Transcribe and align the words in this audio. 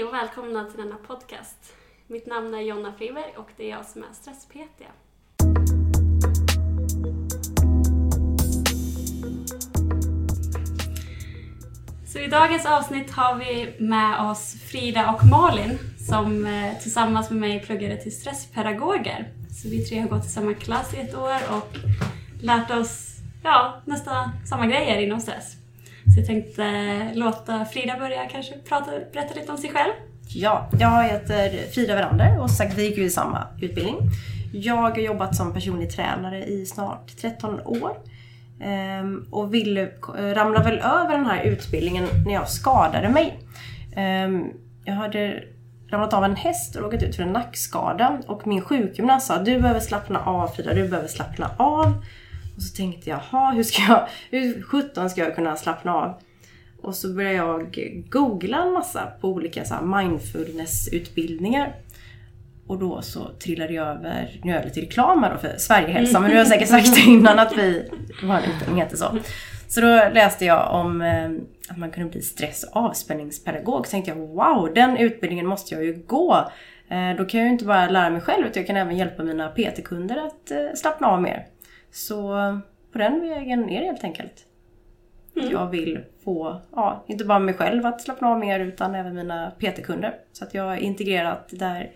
Hej 0.00 0.06
och 0.06 0.14
välkomna 0.14 0.64
till 0.64 0.80
denna 0.80 0.96
podcast. 0.96 1.74
Mitt 2.06 2.26
namn 2.26 2.54
är 2.54 2.60
Jonna 2.60 2.92
Friberg 2.92 3.34
och 3.36 3.48
det 3.56 3.64
är 3.64 3.70
jag 3.70 3.86
som 3.86 4.02
är 4.02 4.12
stress-PT. 4.12 4.82
Så 12.06 12.18
i 12.18 12.26
dagens 12.26 12.66
avsnitt 12.66 13.10
har 13.10 13.34
vi 13.34 13.76
med 13.80 14.30
oss 14.30 14.56
Frida 14.70 15.12
och 15.12 15.26
Malin 15.26 15.78
som 16.08 16.46
eh, 16.46 16.78
tillsammans 16.82 17.30
med 17.30 17.40
mig 17.40 17.62
pluggade 17.62 17.96
till 17.96 18.16
stresspedagoger. 18.16 19.32
Så 19.50 19.68
vi 19.68 19.84
tre 19.84 20.00
har 20.00 20.08
gått 20.08 20.24
i 20.24 20.28
samma 20.28 20.54
klass 20.54 20.94
i 20.94 20.96
ett 20.96 21.14
år 21.14 21.38
och 21.56 21.76
lärt 22.42 22.70
oss 22.70 23.16
ja, 23.44 23.82
nästan 23.84 24.30
samma 24.46 24.66
grejer 24.66 25.00
inom 25.00 25.20
stress. 25.20 25.59
Så 26.20 26.32
jag 26.32 26.42
tänkte 26.42 27.10
låta 27.14 27.64
Frida 27.64 27.98
börja 27.98 28.28
kanske 28.28 28.54
prata, 28.68 28.90
berätta 29.12 29.34
lite 29.34 29.52
om 29.52 29.58
sig 29.58 29.70
själv. 29.70 29.92
Ja, 30.28 30.68
jag 30.80 31.04
heter 31.04 31.72
Frida 31.72 31.94
Verander 31.94 32.40
och 32.40 32.50
sagt 32.50 32.78
vi 32.78 32.88
gick 32.88 32.98
ju 32.98 33.04
i 33.04 33.10
samma 33.10 33.46
utbildning. 33.62 33.96
Jag 34.52 34.76
har 34.76 34.98
jobbat 34.98 35.36
som 35.36 35.52
personlig 35.52 35.90
tränare 35.90 36.44
i 36.44 36.66
snart 36.66 37.16
13 37.20 37.60
år. 37.60 37.96
Ehm, 38.60 39.26
och 39.30 39.54
ville, 39.54 39.82
eh, 39.82 40.34
ramla 40.34 40.62
väl 40.62 40.78
över 40.78 41.16
den 41.16 41.26
här 41.26 41.42
utbildningen 41.42 42.04
när 42.26 42.34
jag 42.34 42.48
skadade 42.48 43.08
mig. 43.08 43.38
Ehm, 43.96 44.44
jag 44.84 44.94
hade 44.94 45.42
ramlat 45.90 46.12
av 46.12 46.24
en 46.24 46.36
häst 46.36 46.76
och 46.76 46.82
råkat 46.82 47.02
ut 47.02 47.16
för 47.16 47.22
en 47.22 47.32
nackskada. 47.32 48.18
Och 48.26 48.46
min 48.46 48.60
sjukgymnast 48.60 49.26
sa 49.26 49.38
du 49.38 49.60
behöver 49.60 49.80
slappna 49.80 50.20
av 50.24 50.48
Frida, 50.48 50.74
du 50.74 50.88
behöver 50.88 51.08
slappna 51.08 51.50
av. 51.56 52.04
Och 52.60 52.64
så 52.64 52.76
tänkte 52.76 53.10
jag, 53.10 53.20
jaha, 53.32 53.52
hur 53.52 53.62
ska 53.62 53.82
jag, 53.82 54.08
hur 54.30 54.62
sjutton 54.62 55.10
ska 55.10 55.20
jag 55.20 55.34
kunna 55.34 55.56
slappna 55.56 55.94
av? 55.94 56.14
Och 56.82 56.94
så 56.94 57.08
började 57.08 57.34
jag 57.34 57.78
googla 58.08 58.62
en 58.62 58.72
massa 58.72 59.06
på 59.20 59.28
olika 59.28 59.64
så 59.64 59.74
mindfulness-utbildningar. 59.74 61.74
Och 62.66 62.78
då 62.78 63.02
så 63.02 63.28
trillade 63.28 63.72
jag 63.72 63.88
över, 63.88 64.40
nu 64.44 64.52
är 64.52 64.56
jag 64.56 64.64
lite 64.64 64.80
reklam 64.80 65.22
här 65.22 65.32
då 65.32 65.38
för 65.38 65.56
Sverigehälsa, 65.58 66.20
men 66.20 66.30
nu 66.30 66.36
har 66.36 66.40
jag 66.40 66.48
säkert 66.48 66.68
sagt 66.68 66.94
det 66.94 67.00
innan 67.10 67.38
att 67.38 67.58
vi, 67.58 67.90
vår 68.22 68.38
utbildning 68.38 68.82
heter 68.82 68.96
så. 68.96 69.18
Så 69.68 69.80
då 69.80 70.08
läste 70.12 70.44
jag 70.44 70.74
om 70.74 71.02
eh, 71.02 71.30
att 71.68 71.78
man 71.78 71.90
kunde 71.90 72.10
bli 72.10 72.22
stress 72.22 72.64
och 72.64 72.76
avspänningspedagog. 72.76 73.86
Så 73.86 73.90
tänkte 73.90 74.10
jag, 74.10 74.18
wow, 74.18 74.74
den 74.74 74.96
utbildningen 74.96 75.46
måste 75.46 75.74
jag 75.74 75.84
ju 75.84 76.02
gå. 76.06 76.50
Eh, 76.88 77.16
då 77.18 77.24
kan 77.24 77.40
jag 77.40 77.46
ju 77.46 77.52
inte 77.52 77.64
bara 77.64 77.88
lära 77.88 78.10
mig 78.10 78.20
själv, 78.20 78.46
utan 78.46 78.60
jag 78.60 78.66
kan 78.66 78.76
även 78.76 78.96
hjälpa 78.96 79.22
mina 79.22 79.48
PT-kunder 79.48 80.16
att 80.26 80.50
eh, 80.50 80.58
slappna 80.76 81.06
av 81.06 81.22
mer. 81.22 81.46
Så 81.90 82.32
på 82.92 82.98
den 82.98 83.20
vägen 83.20 83.70
är 83.70 83.80
det 83.80 83.86
helt 83.86 84.04
enkelt. 84.04 84.46
Mm. 85.36 85.50
Jag 85.50 85.70
vill 85.70 86.00
få, 86.24 86.60
ja, 86.72 87.04
inte 87.08 87.24
bara 87.24 87.38
mig 87.38 87.54
själv 87.54 87.86
att 87.86 88.00
slappna 88.00 88.28
av 88.28 88.38
mer 88.38 88.60
utan 88.60 88.94
även 88.94 89.14
mina 89.14 89.50
PT-kunder. 89.50 90.14
Så 90.32 90.44
att 90.44 90.54
jag 90.54 90.62
har 90.62 90.76
integrerat 90.76 91.48
där 91.52 91.92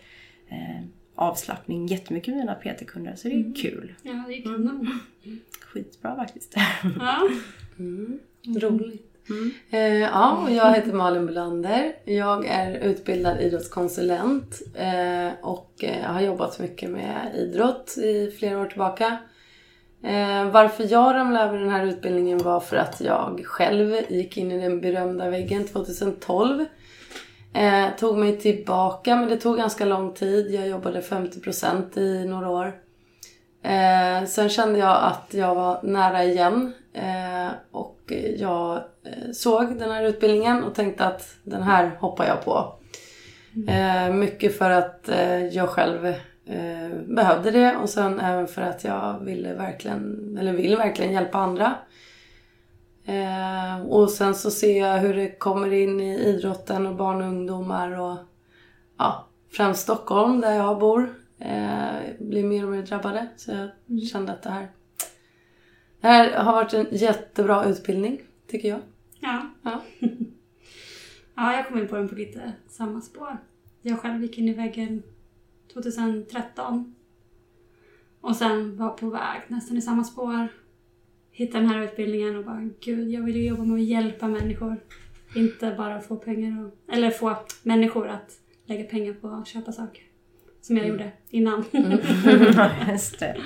eh, 0.48 0.84
avslappning 1.14 1.86
jättemycket 1.86 2.34
med 2.34 2.38
mina 2.38 2.54
PT-kunder. 2.54 3.14
Så 3.16 3.28
det 3.28 3.34
är 3.34 3.38
mm. 3.38 3.54
kul. 3.54 3.94
Ja, 4.02 4.24
det 4.28 4.34
är 4.34 4.42
kul. 4.42 4.54
Mm. 4.54 4.86
Skitbra 5.60 6.16
faktiskt. 6.16 6.56
Ja. 7.00 7.28
Mm. 7.78 8.18
Roligt. 8.56 9.10
Mm. 9.30 9.50
Eh, 9.70 10.00
ja, 10.00 10.42
och 10.42 10.52
jag 10.52 10.74
heter 10.74 10.92
Malin 10.92 11.26
Belander. 11.26 11.92
Jag 12.04 12.46
är 12.46 12.78
utbildad 12.80 13.40
idrottskonsulent 13.40 14.62
eh, 14.74 15.28
och 15.42 15.84
eh, 15.84 16.02
har 16.02 16.20
jobbat 16.20 16.58
mycket 16.58 16.90
med 16.90 17.32
idrott 17.34 17.98
i 17.98 18.30
flera 18.38 18.60
år 18.60 18.66
tillbaka. 18.66 19.18
Eh, 20.04 20.50
varför 20.50 20.92
jag 20.92 21.14
ramlade 21.14 21.44
över 21.44 21.58
den 21.58 21.70
här 21.70 21.86
utbildningen 21.86 22.38
var 22.38 22.60
för 22.60 22.76
att 22.76 23.00
jag 23.00 23.40
själv 23.44 23.96
gick 24.08 24.36
in 24.36 24.52
i 24.52 24.60
den 24.60 24.80
berömda 24.80 25.30
väggen 25.30 25.66
2012. 25.66 26.64
Eh, 27.54 27.86
tog 27.98 28.18
mig 28.18 28.38
tillbaka 28.38 29.16
men 29.16 29.28
det 29.28 29.36
tog 29.36 29.56
ganska 29.56 29.84
lång 29.84 30.12
tid. 30.12 30.54
Jag 30.54 30.68
jobbade 30.68 31.00
50% 31.00 31.98
i 31.98 32.24
några 32.24 32.50
år. 32.50 32.72
Eh, 33.62 34.26
sen 34.26 34.48
kände 34.48 34.78
jag 34.78 34.98
att 35.02 35.34
jag 35.34 35.54
var 35.54 35.80
nära 35.82 36.24
igen 36.24 36.72
eh, 36.92 37.52
och 37.70 38.12
jag 38.36 38.76
eh, 38.76 39.32
såg 39.34 39.78
den 39.78 39.90
här 39.90 40.04
utbildningen 40.04 40.64
och 40.64 40.74
tänkte 40.74 41.04
att 41.04 41.34
den 41.42 41.62
här 41.62 41.96
hoppar 42.00 42.26
jag 42.26 42.44
på. 42.44 42.74
Mm. 43.56 43.68
Eh, 43.68 44.14
mycket 44.14 44.58
för 44.58 44.70
att 44.70 45.08
jag 45.52 45.68
själv 45.68 46.14
eh, 46.46 46.98
behövde 47.06 47.50
det 47.50 47.76
och 47.76 47.90
sen 47.90 48.20
även 48.20 48.46
för 48.46 48.62
att 48.62 48.84
jag 48.84 49.20
ville 49.20 49.54
verkligen, 49.54 50.36
eller 50.40 50.52
vill 50.52 50.76
verkligen 50.76 51.12
hjälpa 51.12 51.38
andra. 51.38 51.74
Eh, 53.04 53.86
och 53.86 54.10
sen 54.10 54.34
så 54.34 54.50
ser 54.50 54.80
jag 54.80 54.98
hur 54.98 55.14
det 55.14 55.38
kommer 55.38 55.72
in 55.72 56.00
i 56.00 56.18
idrotten 56.18 56.86
och 56.86 56.96
barn 56.96 57.22
och 57.22 57.28
ungdomar 57.28 58.00
och 58.00 58.16
ja, 58.98 59.28
främst 59.50 59.82
Stockholm 59.82 60.40
där 60.40 60.52
jag 60.52 60.78
bor 60.78 61.14
eh, 61.38 61.94
blir 62.18 62.44
mer 62.44 62.64
och 62.64 62.70
mer 62.70 62.82
drabbade. 62.82 63.28
Så 63.36 63.50
jag 63.50 63.70
mm. 63.88 64.00
kände 64.00 64.32
att 64.32 64.42
det 64.42 64.50
här, 64.50 64.68
det 66.00 66.06
här 66.08 66.32
har 66.44 66.52
varit 66.52 66.72
en 66.72 66.86
jättebra 66.90 67.64
utbildning, 67.64 68.20
tycker 68.46 68.68
jag. 68.68 68.80
Ja. 69.20 69.50
Ja, 69.62 69.82
ja 71.34 71.56
jag 71.56 71.68
kom 71.68 71.78
in 71.78 71.88
på 71.88 71.96
den 71.96 72.08
på 72.08 72.14
lite 72.14 72.52
samma 72.68 73.00
spår. 73.00 73.38
Jag 73.82 74.00
själv 74.00 74.22
gick 74.22 74.38
in 74.38 74.48
i 74.48 74.52
väggen 74.52 75.02
2013. 75.74 76.94
Och 78.20 78.36
sen 78.36 78.76
var 78.76 78.90
på 78.90 79.10
väg 79.10 79.42
nästan 79.48 79.76
i 79.76 79.82
samma 79.82 80.04
spår. 80.04 80.48
Hittade 81.30 81.64
den 81.64 81.70
här 81.70 81.82
utbildningen 81.82 82.36
och 82.36 82.44
bara 82.44 82.70
gud, 82.80 83.10
jag 83.10 83.22
vill 83.22 83.36
ju 83.36 83.48
jobba 83.48 83.64
med 83.64 83.74
att 83.74 83.88
hjälpa 83.88 84.28
människor. 84.28 84.76
Inte 85.34 85.74
bara 85.78 86.00
få 86.00 86.16
pengar 86.16 86.64
och, 86.64 86.94
eller 86.94 87.10
få 87.10 87.36
människor 87.62 88.08
att 88.08 88.40
lägga 88.64 88.84
pengar 88.84 89.12
på 89.12 89.28
att 89.28 89.48
köpa 89.48 89.72
saker. 89.72 90.02
Som 90.60 90.76
jag 90.76 90.86
mm. 90.86 90.98
gjorde 90.98 91.12
innan. 91.30 91.64
Mm. 91.72 91.90
Just 92.90 93.18
det. 93.18 93.36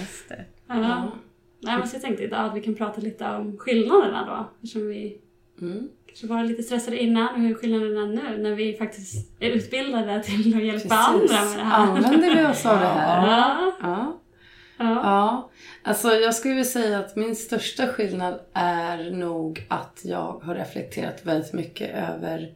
Just 0.00 0.28
det. 0.28 0.44
Ja. 0.66 0.80
ja. 0.80 1.12
Nej, 1.60 1.78
men 1.78 1.88
så 1.88 1.94
jag 1.94 2.02
tänkte 2.02 2.24
idag 2.24 2.46
att 2.46 2.56
vi 2.56 2.60
kan 2.60 2.74
prata 2.74 3.00
lite 3.00 3.28
om 3.28 3.58
skillnaderna 3.58 4.26
då. 4.26 4.50
Eftersom 4.54 4.88
vi 4.88 5.18
mm 5.60 5.88
kanske 6.20 6.34
var 6.34 6.44
lite 6.44 6.62
stressade 6.62 6.98
innan 6.98 7.34
och 7.34 7.40
hur 7.40 7.54
skillnaden 7.54 7.96
är 7.96 8.06
nu 8.06 8.42
när 8.42 8.54
vi 8.54 8.76
faktiskt 8.76 9.30
är 9.40 9.50
utbildade 9.50 10.22
till 10.22 10.56
att 10.56 10.64
hjälpa 10.64 10.78
Precis. 10.78 10.92
andra 10.92 11.44
med 11.44 11.58
det 11.58 11.64
här. 11.64 11.86
Använder 11.86 12.34
vi 12.34 12.46
oss 12.46 12.66
av 12.66 12.80
det 12.80 12.86
här? 12.86 13.26
Ja. 13.26 13.72
ja. 13.82 14.20
Ja. 14.78 15.00
ja. 15.04 15.50
Alltså 15.82 16.08
jag 16.08 16.34
skulle 16.34 16.54
vilja 16.54 16.70
säga 16.70 16.98
att 16.98 17.16
min 17.16 17.36
största 17.36 17.86
skillnad 17.86 18.40
är 18.52 19.10
nog 19.10 19.66
att 19.68 20.00
jag 20.04 20.40
har 20.42 20.54
reflekterat 20.54 21.26
väldigt 21.26 21.52
mycket 21.52 21.90
över 21.94 22.52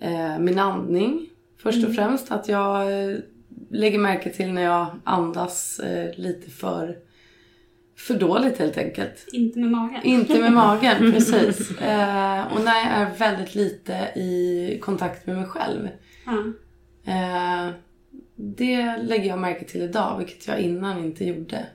eh, 0.00 0.38
min 0.38 0.58
andning. 0.58 1.26
Först 1.62 1.78
och 1.78 1.90
mm. 1.90 1.94
främst 1.94 2.32
att 2.32 2.48
jag 2.48 2.82
eh, 2.82 3.16
lägger 3.70 3.98
märke 3.98 4.30
till 4.30 4.52
när 4.52 4.62
jag 4.62 4.86
andas 5.04 5.78
eh, 5.78 6.14
lite 6.16 6.50
för 6.50 6.96
för 7.98 8.14
dåligt 8.14 8.58
helt 8.58 8.78
enkelt. 8.78 9.26
Inte 9.32 9.58
med 9.58 9.70
magen. 9.70 10.00
Inte 10.04 10.40
med 10.40 10.52
magen, 10.52 11.12
precis. 11.12 11.70
Eh, 11.70 12.52
och 12.52 12.64
när 12.64 12.76
jag 12.76 12.92
är 12.92 13.14
väldigt 13.18 13.54
lite 13.54 13.92
i 14.16 14.78
kontakt 14.82 15.26
med 15.26 15.36
mig 15.36 15.46
själv. 15.46 15.88
Mm. 16.26 16.54
Eh, 17.04 17.74
det 18.36 18.96
lägger 18.96 19.28
jag 19.28 19.38
märke 19.38 19.64
till 19.64 19.82
idag, 19.82 20.18
vilket 20.18 20.46
jag 20.46 20.60
innan 20.60 20.98
inte 20.98 21.24
gjorde. 21.24 21.66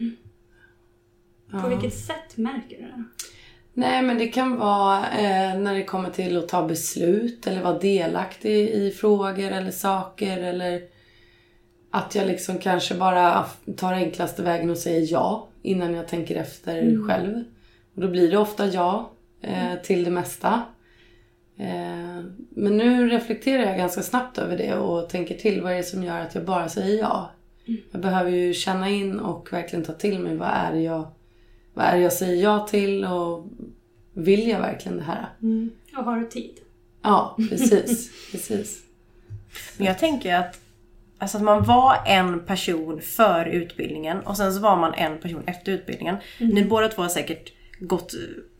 Mm. 0.00 0.16
På 1.50 1.56
ja. 1.56 1.68
vilket 1.68 1.98
sätt 1.98 2.36
märker 2.36 2.76
du 2.76 2.82
det? 2.82 3.04
Nej, 3.74 4.02
men 4.02 4.18
det 4.18 4.28
kan 4.28 4.56
vara 4.56 4.96
eh, 4.98 5.58
när 5.58 5.74
det 5.74 5.84
kommer 5.84 6.10
till 6.10 6.38
att 6.38 6.48
ta 6.48 6.66
beslut 6.66 7.46
eller 7.46 7.62
vara 7.62 7.78
delaktig 7.78 8.68
i 8.68 8.90
frågor 8.90 9.50
eller 9.50 9.70
saker 9.70 10.38
eller 10.38 10.82
att 11.90 12.14
jag 12.14 12.26
liksom 12.26 12.58
kanske 12.58 12.94
bara 12.94 13.46
tar 13.76 13.92
enklaste 13.92 14.42
vägen 14.42 14.70
och 14.70 14.78
säger 14.78 15.12
ja 15.12 15.47
innan 15.62 15.94
jag 15.94 16.08
tänker 16.08 16.36
efter 16.36 16.82
mm. 16.82 17.08
själv. 17.08 17.44
Och 17.94 18.00
då 18.00 18.08
blir 18.08 18.30
det 18.30 18.38
ofta 18.38 18.66
ja 18.66 19.12
eh, 19.40 19.74
till 19.82 20.04
det 20.04 20.10
mesta. 20.10 20.62
Eh, 21.56 22.24
men 22.48 22.76
nu 22.76 23.08
reflekterar 23.08 23.62
jag 23.62 23.76
ganska 23.76 24.02
snabbt 24.02 24.38
över 24.38 24.58
det 24.58 24.74
och 24.74 25.08
tänker 25.08 25.34
till 25.34 25.62
vad 25.62 25.72
är 25.72 25.76
det 25.76 25.82
som 25.82 26.04
gör 26.04 26.20
att 26.20 26.34
jag 26.34 26.44
bara 26.44 26.68
säger 26.68 26.98
ja. 26.98 27.30
Mm. 27.66 27.80
Jag 27.90 28.00
behöver 28.00 28.30
ju 28.30 28.54
känna 28.54 28.90
in 28.90 29.18
och 29.18 29.52
verkligen 29.52 29.84
ta 29.84 29.92
till 29.92 30.18
mig 30.18 30.36
vad 30.36 30.48
är 30.48 30.72
det 30.72 30.80
jag, 30.80 31.08
vad 31.74 31.86
är 31.86 31.96
jag 31.96 32.12
säger 32.12 32.42
ja 32.42 32.66
till 32.70 33.04
och 33.04 33.46
vill 34.12 34.48
jag 34.48 34.60
verkligen 34.60 34.98
det 34.98 35.04
här? 35.04 35.28
Mm. 35.42 35.70
Och 35.96 36.04
har 36.04 36.16
du 36.16 36.26
tid? 36.26 36.54
Ja, 37.02 37.36
precis. 37.50 38.10
precis. 38.32 38.82
Men 39.76 39.86
jag 39.86 39.98
tänker 39.98 40.34
att 40.34 40.60
Alltså 41.18 41.36
att 41.36 41.44
man 41.44 41.64
var 41.64 41.96
en 42.06 42.40
person 42.40 43.00
för 43.00 43.46
utbildningen 43.46 44.20
och 44.20 44.36
sen 44.36 44.52
så 44.52 44.60
var 44.60 44.76
man 44.76 44.94
en 44.94 45.18
person 45.18 45.42
efter 45.46 45.72
utbildningen. 45.72 46.16
Mm. 46.38 46.54
Ni 46.54 46.64
båda 46.64 46.88
två 46.88 47.02
har 47.02 47.08
säkert 47.08 47.52
gått 47.80 48.14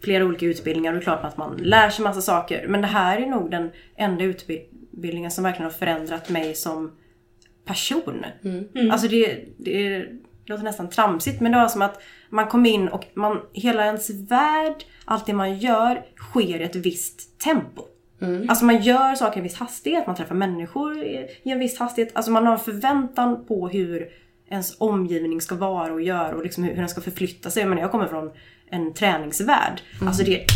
flera 0.05 0.25
olika 0.25 0.47
utbildningar 0.47 0.93
och 0.93 0.99
det 0.99 1.03
är 1.03 1.05
klart 1.05 1.25
att 1.25 1.37
man 1.37 1.57
lär 1.57 1.91
sig 1.91 2.05
massa 2.05 2.21
saker. 2.21 2.67
Men 2.69 2.81
det 2.81 2.87
här 2.87 3.19
är 3.19 3.27
nog 3.27 3.51
den 3.51 3.71
enda 3.97 4.25
utbildningen 4.25 5.31
som 5.31 5.45
verkligen 5.45 5.71
har 5.71 5.79
förändrat 5.79 6.29
mig 6.29 6.55
som 6.55 6.93
person. 7.65 8.25
Mm. 8.45 8.65
Mm. 8.75 8.91
Alltså 8.91 9.09
det, 9.09 9.45
det, 9.57 9.99
det 9.99 10.07
låter 10.47 10.65
nästan 10.65 10.91
tramsigt 10.91 11.41
men 11.41 11.53
det 11.53 11.59
var 11.59 11.69
som 11.69 11.83
att 11.83 12.03
man 12.31 12.47
kom 12.47 12.67
in 12.67 12.89
och 12.89 13.05
man, 13.15 13.41
hela 13.53 13.85
ens 13.85 14.11
värld, 14.11 14.85
allt 15.05 15.27
det 15.27 15.33
man 15.33 15.59
gör 15.59 16.05
sker 16.17 16.61
i 16.61 16.63
ett 16.63 16.77
visst 16.77 17.39
tempo. 17.39 17.83
Alltså 18.49 18.65
man 18.65 18.83
gör 18.83 19.15
saker 19.15 19.37
i 19.37 19.39
en 19.39 19.43
viss 19.43 19.57
hastighet, 19.57 20.07
man 20.07 20.17
träffar 20.17 20.35
människor 20.35 21.03
i 21.03 21.29
en 21.45 21.59
viss 21.59 21.79
hastighet. 21.79 22.17
Alltså 22.17 22.31
man 22.31 22.47
har 22.47 22.53
en 22.53 22.59
förväntan 22.59 23.45
på 23.45 23.69
hur 23.69 24.09
ens 24.51 24.77
omgivning 24.81 25.41
ska 25.41 25.55
vara 25.55 25.93
och 25.93 26.03
göra 26.03 26.37
och 26.37 26.43
liksom 26.43 26.65
hur, 26.65 26.71
hur 26.71 26.81
den 26.81 26.89
ska 26.89 27.01
förflytta 27.01 27.51
sig. 27.51 27.65
Men 27.65 27.79
jag 27.79 27.91
kommer 27.91 28.07
från 28.07 28.31
en 28.71 28.95
träningsvärld. 28.95 29.81
Alltså 30.01 30.23
det, 30.25 30.47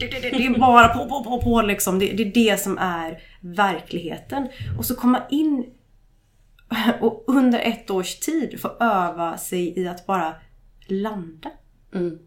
det, 0.00 0.06
det, 0.06 0.20
det 0.20 0.46
är 0.46 0.58
bara 0.58 0.88
på, 0.88 1.08
på, 1.08 1.24
på, 1.24 1.42
på 1.42 1.62
liksom. 1.62 1.98
Det, 1.98 2.12
det 2.12 2.22
är 2.22 2.32
det 2.34 2.60
som 2.60 2.78
är 2.78 3.18
verkligheten. 3.40 4.48
Och 4.78 4.84
så 4.84 4.94
komma 4.94 5.22
in 5.30 5.66
och 7.00 7.24
under 7.26 7.58
ett 7.58 7.90
års 7.90 8.18
tid 8.18 8.60
få 8.60 8.68
öva 8.80 9.38
sig 9.38 9.78
i 9.80 9.88
att 9.88 10.06
bara 10.06 10.34
landa. 10.86 11.50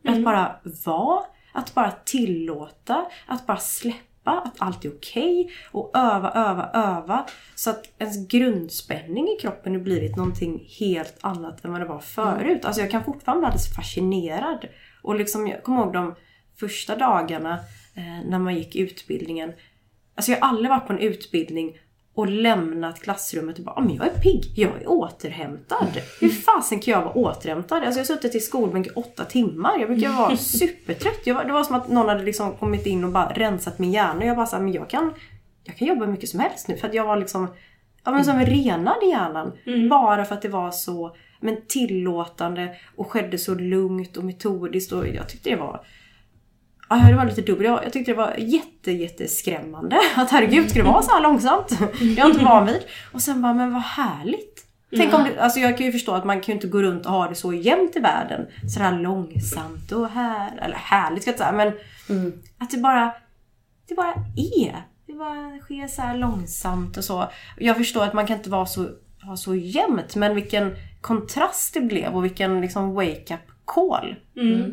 Att 0.08 0.24
bara 0.24 0.56
vara, 0.86 1.24
att 1.54 1.74
bara 1.74 1.92
tillåta, 1.92 3.06
att 3.28 3.48
bara 3.48 3.58
släppa, 3.58 4.00
att 4.32 4.56
allt 4.58 4.86
är 4.86 4.90
okej. 4.90 5.52
Och 5.72 5.92
öva, 5.94 6.32
öva, 6.32 6.70
öva. 6.74 7.26
Så 7.56 7.70
att 7.70 7.94
ens 8.00 8.28
grundspänning 8.28 9.28
i 9.28 9.42
kroppen 9.42 9.74
har 9.74 9.80
blivit 9.80 10.16
någonting 10.16 10.68
helt 10.80 11.18
annat 11.22 11.66
än 11.66 11.72
vad 11.72 11.82
det 11.82 11.86
var 11.86 12.00
förut. 12.00 12.66
Alltså 12.66 12.82
jag 12.82 12.92
kan 12.92 13.04
fortfarande 13.04 13.40
bli 13.40 13.46
alldeles 13.46 13.76
fascinerad. 13.76 14.66
Och 15.02 15.16
liksom, 15.16 15.48
jag 15.48 15.64
kommer 15.64 15.82
ihåg 15.82 15.94
de 15.94 16.16
första 16.60 16.96
dagarna 16.96 17.54
eh, 17.96 18.30
när 18.30 18.40
man 18.40 18.56
gick 18.56 18.76
utbildningen. 18.76 19.54
Alltså 20.16 20.32
jag 20.32 20.40
har 20.40 20.48
aldrig 20.48 20.70
varit 20.70 20.88
på 20.88 20.94
en 20.94 21.00
utbildning 21.00 21.78
och 22.16 22.28
lämnat 22.30 23.02
klassrummet 23.02 23.58
och 23.60 23.64
bara 23.66 23.74
"Ja, 23.78 23.82
men 23.82 23.96
jag 23.96 24.06
är 24.08 24.20
pigg, 24.20 24.44
jag 24.56 24.82
är 24.82 24.88
återhämtad. 24.90 25.88
Hur 26.22 26.30
fasen 26.30 26.80
kan 26.80 26.92
jag 26.92 27.02
vara 27.02 27.14
återhämtad? 27.14 27.78
Alltså 27.84 28.00
jag 28.00 28.06
har 28.06 28.16
suttit 28.16 28.36
i 28.36 28.40
skolbänk 28.40 28.88
i 28.88 28.90
åtta 28.90 29.26
timmar. 29.26 29.80
Jag 29.80 29.90
brukar 29.90 30.10
vara 30.10 30.38
supertrött. 30.38 31.20
Jag 31.24 31.36
var, 31.36 31.44
det 31.46 31.54
var 31.54 31.64
som 31.64 31.76
att 31.76 31.90
någon 31.90 32.10
hade 32.10 32.24
liksom 32.24 32.52
kommit 32.54 32.86
in 32.86 33.04
och 33.04 33.12
bara 33.12 33.30
rensat 33.34 33.80
min 33.80 33.92
hjärna. 33.92 34.26
Jag 34.26 34.36
bara 34.36 34.46
sa, 34.46 34.60
men 34.60 34.72
jag 34.74 34.90
kan, 34.90 35.14
jag 35.64 35.78
kan 35.78 35.88
jobba 35.88 36.06
hur 36.06 36.12
mycket 36.12 36.30
som 36.30 36.40
helst 36.40 36.68
nu. 36.68 36.78
För 36.78 36.88
att 36.88 36.94
jag 36.94 37.06
var 37.06 37.18
liksom, 37.18 37.48
ja 38.06 38.12
men 38.12 38.26
som 38.26 38.40
renad 38.40 38.98
i 39.04 39.10
hjärnan. 39.10 39.52
Bara 39.90 40.26
för 40.26 40.36
att 40.36 40.42
det 40.42 40.50
var 40.50 40.72
så 40.72 41.16
men 41.40 41.58
tillåtande 41.68 42.76
och 42.96 43.12
skedde 43.12 43.38
så 43.38 43.56
lugnt 43.56 44.18
och 44.18 44.24
metodiskt. 44.24 44.92
Och 44.92 45.08
jag 45.08 45.30
tyckte 45.30 45.50
det 45.50 45.56
var 45.56 45.82
Ja, 46.90 46.96
det 46.96 47.16
var 47.16 47.26
lite 47.26 47.42
dubbelt. 47.42 47.70
Jag, 47.70 47.86
jag 47.86 47.94
tyckte 47.94 48.12
det 48.12 48.18
var 48.18 48.36
jätte, 48.38 48.92
jätteskrämmande. 48.92 49.98
Att 50.16 50.32
herregud, 50.32 50.70
ska 50.70 50.80
det 50.80 50.90
vara 50.90 51.02
så 51.02 51.12
här 51.12 51.22
långsamt? 51.22 51.80
Det 52.00 52.06
är 52.06 52.18
jag 52.18 52.30
inte 52.30 52.46
van 52.46 52.66
vid. 52.66 52.82
Och 53.12 53.22
sen 53.22 53.42
bara, 53.42 53.54
men 53.54 53.74
vad 53.74 53.82
härligt. 53.82 54.62
Tänk 54.98 55.14
om 55.14 55.24
det, 55.24 55.42
alltså 55.42 55.60
jag 55.60 55.78
kan 55.78 55.86
ju 55.86 55.92
förstå 55.92 56.12
att 56.12 56.26
man 56.26 56.42
kan 56.42 56.46
ju 56.46 56.54
inte 56.54 56.68
gå 56.68 56.82
runt 56.82 57.06
och 57.06 57.12
ha 57.12 57.28
det 57.28 57.36
så 57.36 57.54
jämnt 57.54 57.96
i 57.96 58.00
världen. 58.00 58.48
Så 58.74 58.80
här 58.80 59.00
långsamt 59.00 59.92
och 59.92 60.10
här, 60.10 60.60
eller 60.62 60.76
härligt 60.76 61.22
ska 61.22 61.30
jag 61.30 61.34
inte 61.34 61.44
säga, 61.44 61.52
men 61.58 61.74
att 62.58 62.72
det 62.72 62.78
bara, 62.78 63.12
det 63.88 63.96
bara 63.96 64.14
är. 64.36 64.84
Det 65.08 65.14
bara 65.14 65.60
sker 65.60 65.88
så 65.88 66.02
här 66.02 66.18
långsamt 66.18 66.98
och 66.98 67.04
så. 67.04 67.28
Jag 67.58 67.78
förstår 67.78 68.04
att 68.04 68.14
man 68.14 68.28
kan 68.28 68.38
inte 68.38 68.50
vara 68.50 68.66
så, 68.66 68.90
ha 69.24 69.38
så 69.38 69.56
jämnt, 69.56 70.16
men 70.16 70.36
vilken 70.36 70.76
kontrast 71.02 71.74
det 71.74 71.82
blev 71.82 72.16
och 72.16 72.24
vilken 72.26 72.62
liksom 72.62 72.94
wake-up 72.94 73.40
call. 73.66 74.16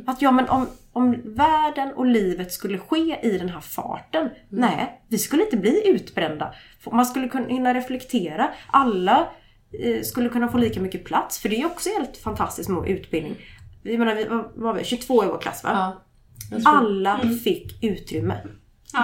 Att 0.06 0.22
ja, 0.22 0.30
men 0.32 0.48
om, 0.48 0.66
om 0.92 1.16
världen 1.24 1.92
och 1.92 2.06
livet 2.06 2.52
skulle 2.52 2.78
ske 2.78 3.18
i 3.22 3.38
den 3.38 3.48
här 3.48 3.60
farten, 3.60 4.30
nej, 4.48 5.02
vi 5.08 5.18
skulle 5.18 5.44
inte 5.44 5.56
bli 5.56 5.88
utbrända. 5.88 6.54
Man 6.92 7.06
skulle 7.06 7.28
kunna 7.28 7.74
reflektera. 7.74 8.48
Alla 8.70 9.28
eh, 9.82 10.02
skulle 10.02 10.28
kunna 10.28 10.48
få 10.48 10.58
lika 10.58 10.80
mycket 10.80 11.04
plats, 11.04 11.38
för 11.38 11.48
det 11.48 11.56
är 11.56 11.58
ju 11.58 11.66
också 11.66 11.90
helt 11.98 12.16
fantastiskt 12.16 12.68
med 12.68 12.88
utbildning. 12.88 13.36
Vi 13.82 13.98
menar, 13.98 14.14
vi 14.14 14.24
vad 14.24 14.52
var 14.54 14.74
vi 14.74 14.84
22 14.84 15.24
i 15.24 15.26
vår 15.26 15.38
klass 15.38 15.64
va? 15.64 15.70
Ja. 16.50 16.60
Alla 16.64 17.20
fick 17.44 17.84
utrymme. 17.84 18.36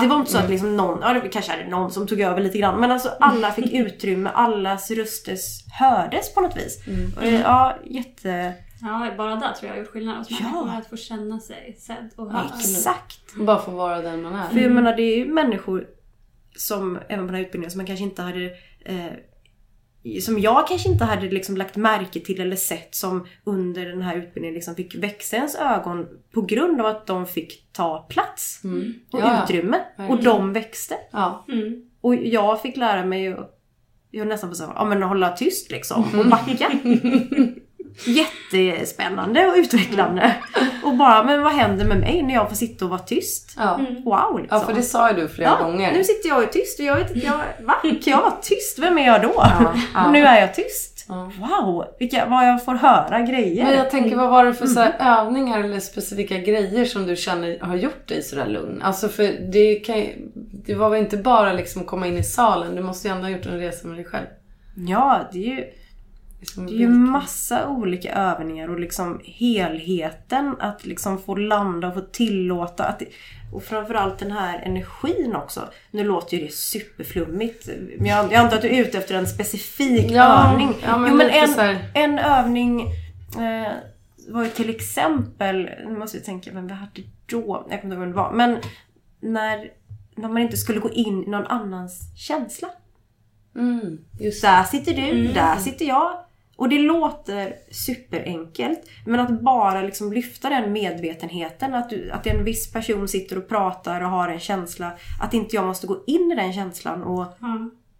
Det 0.01 0.07
var 0.07 0.17
inte 0.17 0.33
så 0.33 0.39
att 0.39 0.51
liksom 0.51 0.77
någon, 0.77 0.99
ja 1.03 1.13
det 1.13 1.29
kanske 1.29 1.53
är 1.53 1.69
någon 1.69 1.91
som 1.91 2.07
tog 2.07 2.21
över 2.21 2.41
lite 2.41 2.59
grann, 2.59 2.81
men 2.81 2.91
alltså 2.91 3.09
alla 3.21 3.51
fick 3.51 3.73
utrymme, 3.73 4.31
allas 4.35 4.91
röster 4.91 5.37
hördes 5.81 6.35
på 6.35 6.41
något 6.41 6.57
vis. 6.57 6.85
Och, 7.17 7.25
eh, 7.25 7.41
Ja, 7.41 7.77
jätte... 7.85 8.55
Ja, 8.83 9.15
bara 9.17 9.37
där 9.37 9.53
tror 9.53 9.69
jag 9.69 9.71
har 9.71 9.79
gjort 9.79 9.89
skillnad 9.93 10.17
hos 10.19 10.31
Ja. 10.31 10.37
människor. 10.43 10.79
Att 10.79 10.87
få 10.87 10.97
känna 10.97 11.41
sig 11.41 11.77
sedd 11.79 12.11
och 12.17 12.33
hörd. 12.33 12.47
Exakt! 12.59 13.35
Bara 13.37 13.59
få 13.59 13.71
vara 13.71 14.03
den 14.03 14.23
man 14.23 14.35
är. 14.35 14.49
För 14.49 14.61
jag 14.61 14.73
menar 14.73 14.97
det 14.97 15.03
är 15.03 15.17
ju 15.19 15.33
människor 15.33 15.87
som, 16.57 16.97
även 17.09 17.27
på 17.27 17.33
den 17.33 17.35
här 17.35 17.43
utbildningen, 17.43 17.71
som 17.71 17.79
man 17.79 17.87
kanske 17.87 18.05
inte 18.05 18.23
hade 18.23 18.45
eh, 18.85 19.13
som 20.21 20.39
jag 20.39 20.69
kanske 20.69 20.89
inte 20.89 21.05
hade 21.05 21.31
liksom 21.31 21.57
lagt 21.57 21.77
märke 21.77 22.21
till 22.21 22.41
eller 22.41 22.57
sett 22.57 22.95
som 22.95 23.27
under 23.45 23.87
den 23.87 24.03
här 24.03 24.17
utbildningen 24.17 24.55
liksom 24.55 24.75
fick 24.75 24.95
växa 24.95 25.37
ens 25.37 25.55
ögon 25.55 26.07
på 26.35 26.43
grund 26.43 26.81
av 26.81 26.87
att 26.87 27.07
de 27.07 27.27
fick 27.27 27.73
ta 27.73 28.07
plats 28.11 28.61
och 28.65 28.71
Mm. 28.71 28.95
Ja, 29.11 29.19
ja. 29.19 29.45
utrymme. 29.45 29.77
Och 29.97 30.03
Verkligen. 30.03 30.25
de 30.25 30.53
växte. 30.53 30.95
Ja. 31.13 31.45
Mm. 31.49 31.91
Och 32.01 32.15
jag 32.15 32.63
fick 32.63 32.77
lära 32.77 33.05
mig 33.05 33.29
att 33.33 33.55
jag 34.11 34.29
nästan 34.29 34.51
på 34.51 34.65
här, 34.65 34.73
ja 34.75 34.85
men 34.85 35.03
hålla 35.03 35.37
tyst 35.37 35.71
liksom 35.71 36.05
och 36.19 36.27
backa. 36.27 36.71
Jättespännande 38.07 39.47
och 39.47 39.55
utvecklande. 39.57 40.35
Och 40.85 40.95
bara, 40.97 41.23
men 41.25 41.43
vad 41.43 41.53
händer 41.53 41.85
med 41.85 41.99
mig 42.01 42.23
när 42.23 42.35
jag 42.35 42.49
får 42.49 42.57
sitta 42.57 42.85
och 42.85 42.91
vara 42.91 43.01
tyst? 43.01 43.55
Ja. 43.57 43.81
Wow 44.05 44.41
liksom. 44.41 44.59
ja, 44.59 44.61
för 44.67 44.73
det 44.75 44.83
sa 44.83 45.11
ju 45.11 45.17
du 45.17 45.29
flera 45.29 45.57
Ja, 45.61 45.65
gånger. 45.67 45.93
nu 45.93 46.05
sitter 46.05 46.29
jag 46.29 46.39
och 46.39 46.45
är 46.45 46.47
tyst 46.49 46.79
och 46.81 46.85
jag 46.87 46.97
vet 46.97 47.15
inte, 47.15 47.27
jag, 47.27 47.41
va? 47.67 47.75
Kan 47.83 47.99
jag 48.05 48.21
vara 48.21 48.35
tyst? 48.43 48.79
Vem 48.79 48.99
är 48.99 49.07
jag 49.07 49.23
då? 49.23 49.33
ja. 49.37 49.75
Och 50.07 50.13
nu 50.13 50.25
är 50.25 50.41
jag 50.41 50.55
tyst. 50.55 51.05
Ja. 51.09 51.33
Wow, 51.39 51.85
vilka, 51.99 52.27
vad 52.27 52.49
jag 52.49 52.65
får 52.65 52.75
höra 52.75 53.21
grejer. 53.21 53.65
Men 53.65 53.75
jag 53.75 53.91
tänker, 53.91 54.17
vad 54.17 54.31
var 54.31 54.45
det 54.45 54.55
för 54.55 54.67
så 54.67 54.81
här 54.81 55.21
övningar 55.21 55.65
eller 55.65 55.81
specifika 55.81 56.39
grejer 56.39 56.85
som 56.85 57.07
du 57.07 57.17
känner 57.17 57.59
har 57.61 57.77
gjort 57.77 58.09
dig 58.09 58.23
sådär 58.23 58.47
lugn? 58.47 58.83
Alltså 58.83 59.09
för 59.09 59.51
det, 59.53 59.75
kan, 59.75 60.05
det 60.67 60.75
var 60.75 60.91
väl 60.91 61.01
inte 61.01 61.17
bara 61.17 61.53
liksom 61.53 61.85
komma 61.85 62.07
in 62.07 62.19
i 62.19 62.23
salen, 62.23 62.75
du 62.75 62.83
måste 62.83 63.09
ju 63.09 63.15
ändå 63.15 63.25
ha 63.27 63.31
gjort 63.31 63.47
en 63.47 63.59
resa 63.59 63.89
med 63.89 63.97
dig 63.97 64.05
själv. 64.05 64.27
Ja, 64.89 65.21
det 65.33 65.39
är 65.39 65.57
ju 65.57 65.65
Det 66.41 66.73
är 66.75 66.79
ju 66.79 66.89
massa 66.89 67.69
olika 67.69 68.15
övningar 68.15 68.69
och 68.69 68.81
liksom 68.81 69.21
helheten 69.25 70.57
att 70.61 70.87
liksom 70.87 71.19
få 71.19 71.35
landa 71.35 71.89
och 71.89 71.95
få 71.95 72.01
tillåta 72.01 72.85
att 72.85 73.03
och 73.53 73.63
framförallt 73.63 74.19
den 74.19 74.31
här 74.33 74.59
energin 74.59 75.37
också. 75.37 75.69
Nu 75.91 76.05
låter 76.05 76.37
ju 76.37 76.45
det 76.45 76.53
superflummigt 76.53 77.69
men 77.99 78.07
jag, 78.07 78.25
jag 78.25 78.35
antar 78.35 78.57
att 78.57 78.63
du 78.63 78.69
är 78.69 78.81
ute 78.81 78.99
efter 78.99 79.15
en 79.15 79.27
specifik 79.27 80.11
Ja, 80.11 80.51
övning. 80.53 80.75
ja, 80.87 80.99
men 80.99 81.11
jo, 81.11 81.17
men 81.17 81.31
en, 81.31 81.77
en 81.95 82.19
övning 82.19 82.81
eh, 83.39 83.73
var 84.29 84.45
ju 84.45 84.51
till 84.51 84.71
exempel, 84.71 85.71
nu 85.87 85.99
måste 85.99 86.17
jag 86.17 86.25
tänka 86.25 86.51
vem 86.53 86.67
vi 86.67 86.75
hade 86.75 87.03
då, 87.27 87.67
jag 87.71 87.81
kommer 87.81 87.95
inte 87.95 87.95
ihåg 87.95 88.01
vem 88.01 88.11
det 88.11 88.17
var. 88.17 88.33
Men 88.33 88.59
när, 89.21 89.71
när 90.17 90.29
man 90.29 90.39
inte 90.39 90.57
skulle 90.57 90.81
gå 90.81 90.91
in 90.91 91.25
i 91.25 91.31
någon 91.31 91.47
annans 91.47 92.01
känsla. 92.17 92.69
Mm, 93.57 93.99
just 94.21 94.43
Där 94.43 94.65
sitter 94.65 94.95
du, 94.95 95.33
där 95.33 95.57
sitter 95.57 95.85
jag. 95.85 96.25
Och 96.59 96.69
det 96.69 96.79
låter 96.79 97.55
superenkelt. 97.71 98.81
Men 99.07 99.21
att 99.21 99.41
bara 99.41 99.83
liksom 99.83 100.13
lyfta 100.13 100.49
den 100.49 100.73
medvetenheten. 100.73 101.75
Att, 101.75 101.91
du, 101.91 102.11
att 102.11 102.27
en 102.27 102.45
viss 102.45 102.73
person 102.73 103.09
sitter 103.09 103.39
och 103.39 103.49
pratar 103.49 104.01
och 104.01 104.11
har 104.11 104.29
en 104.29 104.41
känsla. 104.41 104.93
Att 105.21 105.35
inte 105.35 105.57
jag 105.57 105.65
måste 105.67 105.87
gå 105.87 106.05
in 106.07 106.33
i 106.33 106.35
den 106.35 106.53
känslan 106.53 107.03
och. 107.03 107.27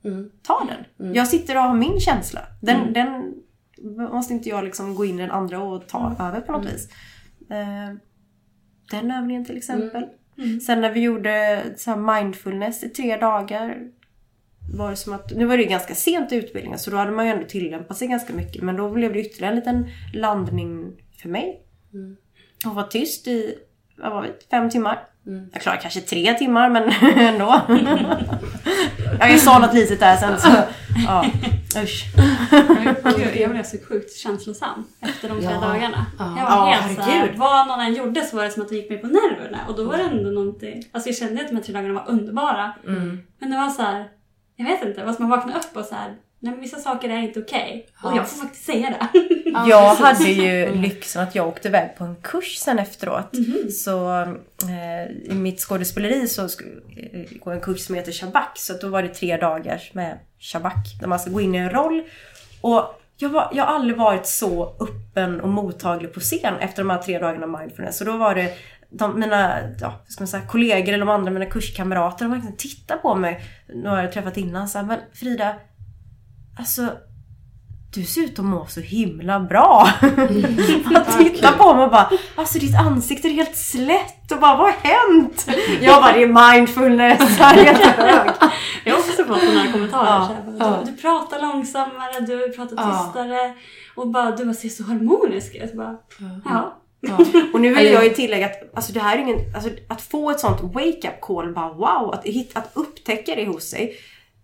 Mm. 0.05 0.31
ta 0.43 0.69
den. 0.97 1.15
Jag 1.15 1.29
sitter 1.29 1.57
och 1.57 1.63
har 1.63 1.75
min 1.75 2.01
känsla. 2.01 2.41
Den, 2.63 2.93
den 2.93 3.35
måste 4.13 4.35
inte 4.35 4.49
jag 4.49 4.65
liksom 4.65 4.95
gå 4.95 5.05
in 5.05 5.19
i 5.19 5.23
den 5.23 5.31
andra 5.31 5.63
och 5.63 5.89
ta 5.89 6.17
över 6.19 6.41
på 6.41 6.53
något 6.53 6.67
vis. 6.67 6.89
Eh, 7.51 7.97
Den 8.91 9.11
övningen 9.11 9.45
till 9.45 9.57
exempel. 9.57 10.07
Sen 10.67 10.81
när 10.81 10.93
vi 10.93 11.01
gjorde 11.01 11.63
så 11.77 11.91
här 11.91 12.21
mindfulness 12.21 12.85
i 12.85 12.89
tre 12.89 13.17
dagar. 13.17 13.89
Var 14.75 14.91
det 14.91 14.97
som 14.97 15.13
att, 15.13 15.33
nu 15.37 15.45
var 15.45 15.57
det 15.57 15.63
ju 15.63 15.69
ganska 15.69 15.95
sent 15.95 16.33
i 16.33 16.37
utbildningen 16.37 16.79
så 16.79 16.91
då 16.91 16.97
hade 16.97 17.11
man 17.11 17.27
ju 17.27 17.33
ändå 17.33 17.47
tillämpat 17.47 17.97
sig 17.97 18.09
ganska 18.09 18.33
mycket. 18.33 18.63
Men 18.63 18.77
då 18.77 18.91
blev 18.91 19.13
det 19.13 19.21
ytterligare 19.21 19.53
en 19.53 19.57
liten 19.59 19.87
landning 20.15 20.93
för 21.23 21.29
mig. 21.29 21.63
Och 22.67 22.75
var 22.75 22.83
tyst 22.83 23.29
i, 23.29 23.55
vad 23.99 24.13
var 24.13 24.23
det, 24.23 24.33
fem 24.51 24.71
timmar. 24.71 24.99
Jag 25.53 25.63
klarade 25.63 25.83
kanske 25.83 26.01
tre 26.01 26.35
timmar 26.35 26.71
men 26.71 26.93
ändå. 27.17 27.61
jag 29.21 29.39
sa 29.41 29.59
något 29.59 29.75
litet 29.75 30.01
där 30.01 30.17
sen 30.17 30.39
så, 30.39 30.49
ja, 31.07 31.27
usch. 31.83 32.05
Gud, 33.17 33.37
jag 33.43 33.51
blev 33.51 33.63
så 33.63 33.77
sjukt 33.89 34.17
känslosam 34.17 34.85
efter 35.01 35.29
de 35.29 35.41
tre 35.41 35.51
Ja. 35.53 35.61
dagarna. 35.61 36.07
Ja. 36.19 36.35
Jag 36.39 36.45
var 36.45 36.67
Ja, 36.71 36.73
helt 36.81 36.99
såhär, 36.99 37.33
vad 37.37 37.67
någon 37.69 37.81
än 37.81 37.95
gjorde 37.95 38.23
så 38.25 38.37
var 38.37 38.45
det 38.45 38.51
som 38.51 38.63
att 38.63 38.69
det 38.69 38.75
gick 38.77 38.91
mig 38.91 38.99
på 38.99 39.07
nerverna. 39.07 39.59
Och 39.69 39.77
då 39.77 39.85
var 39.85 39.97
det 39.99 40.03
ändå 40.05 40.31
någonting, 40.31 40.83
alltså 40.93 41.09
jag 41.09 41.17
kände 41.17 41.41
att 41.43 41.49
de 41.49 41.55
här 41.57 41.63
tre 41.63 41.75
dagarna 41.75 41.95
var 41.95 42.05
underbara. 42.09 42.73
Men 43.39 43.51
det 43.51 43.57
var 43.57 43.69
så 43.71 43.83
här, 43.83 44.05
jag 44.59 44.65
vet 44.67 44.85
inte, 44.85 45.05
vad 45.05 45.15
som 45.15 45.29
man 45.29 45.39
vaknade 45.39 45.59
upp 45.59 45.77
och 45.77 45.85
så 45.85 45.95
här, 45.95 46.09
nej 46.41 46.53
men 46.53 46.61
vissa 46.61 46.79
saker 46.79 47.09
är 47.09 47.19
inte 47.19 47.41
okej. 47.41 47.87
Och 48.05 48.11
Ja. 48.11 48.17
jag 48.17 48.29
får 48.29 48.37
faktiskt 48.43 48.65
säga 48.65 48.91
det. 48.91 49.09
Jag 49.69 49.95
hade 49.95 50.25
ju 50.25 50.75
lyxen 50.75 51.23
att 51.23 51.35
jag 51.35 51.49
åkte 51.49 51.69
iväg 51.69 51.97
på 51.99 52.05
en 52.05 52.17
kurs 52.23 52.57
sen 52.57 52.79
efteråt. 52.79 53.31
Så 53.73 54.21
eh, 54.21 55.11
i 55.25 55.35
mitt 55.35 55.61
skådespeleri 55.61 56.29
så 56.29 56.49
skulle 56.49 56.71
eh, 57.13 57.39
gå 57.45 57.51
en 57.51 57.61
kurs 57.61 57.81
som 57.81 57.95
heter 57.95 58.13
Shabak. 58.13 58.59
Så 58.59 58.73
då 58.73 58.89
var 58.89 59.03
det 59.03 59.09
tre 59.09 59.37
dagar 59.37 59.83
med 59.93 60.19
Shabak. 60.41 60.87
Där 61.01 61.07
man 61.07 61.19
ska 61.19 61.31
gå 61.31 61.41
in 61.41 61.55
i 61.55 61.59
en 61.59 61.71
roll. 61.71 62.03
Och 62.61 63.01
jag, 63.17 63.29
var, 63.29 63.51
jag 63.53 63.65
har 63.65 63.75
aldrig 63.75 63.97
varit 63.97 64.27
så 64.27 64.77
öppen 64.81 65.41
och 65.41 65.49
mottaglig 65.49 66.13
på 66.15 66.21
scen 66.21 66.55
efter 66.61 66.83
de 66.83 66.91
här 66.91 66.99
tre 66.99 67.19
dagarna 67.19 67.47
mindfulness. 67.59 67.99
Så 67.99 68.05
då 68.05 68.17
var 68.17 68.35
det 68.35 68.53
de, 68.91 69.21
mina 69.21 69.61
ja, 69.81 70.05
ska 70.09 70.23
man 70.23 70.29
säga, 70.29 70.47
kollegor 70.47 70.89
eller 70.89 71.07
de 71.07 71.09
andra 71.09 71.31
mina 71.33 71.47
kurskamrater 71.47 72.25
de 72.25 72.31
verkligen 72.31 72.57
tittar 72.57 72.97
på 72.97 73.15
mig. 73.15 73.41
Nu 73.75 73.89
har 73.89 74.03
jag 74.03 74.13
träffat 74.13 74.37
innan 74.37 74.69
så 74.69 74.79
här, 74.79 74.85
men 74.85 74.99
Frida, 75.15 75.55
alltså 76.59 76.93
du 77.95 78.05
ser 78.05 78.21
ut 78.21 78.39
att 78.39 78.45
må 78.45 78.67
så 78.67 78.81
himla 78.81 79.41
bra. 79.41 79.89
Man 80.93 81.05
tittar 81.19 81.53
på 81.59 81.75
mig 81.75 81.85
och 81.85 81.91
bara, 81.91 82.11
alltså 82.35 82.59
ditt 82.59 82.77
ansikte 82.77 83.29
är 83.29 83.33
helt 83.33 83.57
slätt 83.57 84.33
och 84.33 84.41
bara, 84.41 84.57
vad 84.57 84.67
har 84.67 84.73
hänt? 84.83 85.49
Jag 85.81 86.03
bara, 86.03 86.13
det 86.13 86.23
är 86.23 86.55
mindfulness, 86.57 87.39
jag 87.39 87.59
är 87.59 87.65
jättehög. 87.65 88.31
Jag 88.85 88.93
har 88.95 88.99
också 89.01 89.25
fått 89.25 89.41
sådana 89.41 89.61
här 89.61 89.73
kommentarer. 89.73 90.07
Ja, 90.07 90.31
här, 90.35 90.53
bara, 90.59 90.71
ja. 90.71 90.83
du, 90.85 90.91
du 90.91 90.97
pratar 90.97 91.41
långsammare, 91.41 92.21
du 92.21 92.53
pratar 92.53 92.77
Ja. 92.77 93.05
tystare. 93.05 93.55
Och 93.97 94.09
bara, 94.09 94.31
du 94.31 94.45
bara 94.45 94.55
ser 94.55 94.69
så 94.69 94.85
harmonisk 94.85 95.55
ut. 95.55 95.75
Bara, 95.75 95.97
ja. 96.45 96.83
Ja. 97.01 97.19
Och 97.55 97.61
nu 97.61 97.75
vill 97.75 97.87
jag 97.93 98.05
ju 98.05 98.11
tillägga 98.11 98.47
att 98.47 98.61
alltså 98.75 98.93
det 98.93 99.01
här 99.01 99.19
är 99.19 99.23
ingen, 99.23 99.55
alltså 99.55 99.71
att 99.89 100.03
få 100.03 100.31
ett 100.31 100.41
sånt 100.41 100.61
wake-up 100.63 101.21
call, 101.21 101.53
bara 101.55 101.73
wow, 101.73 102.15
att, 102.15 102.25
hit, 102.25 102.51
att 102.55 102.71
upptäcka 102.75 103.35
det 103.35 103.47
hos 103.47 103.65
sig. 103.65 103.97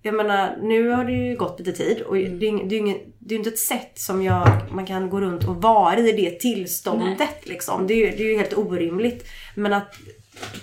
Jag 0.03 0.15
menar, 0.15 0.57
nu 0.63 0.89
har 0.89 1.05
det 1.05 1.13
ju 1.13 1.37
gått 1.37 1.59
lite 1.59 1.73
tid 1.73 2.01
och 2.03 2.15
det 2.15 2.27
är 2.27 2.31
det 2.31 2.47
är 2.77 2.79
ingen- 2.79 3.13
det 3.19 3.35
är 3.35 3.39
inte 3.39 3.51
ett 3.51 3.59
sätt 3.59 3.93
som 3.99 4.23
jag, 4.23 4.49
man 4.73 4.87
kan 4.87 5.11
gå 5.11 5.21
runt 5.21 5.49
och 5.49 5.63
vara 5.63 5.99
i 5.99 6.13
det 6.13 6.31
tillståndet 6.41 7.47
liksom. 7.49 7.87
Det 7.87 7.95
är, 7.95 8.17
det 8.17 8.23
är 8.23 8.29
ju 8.31 8.37
helt 8.37 8.59
orimligt. 8.59 9.27
Men 9.55 9.73
att 9.73 9.97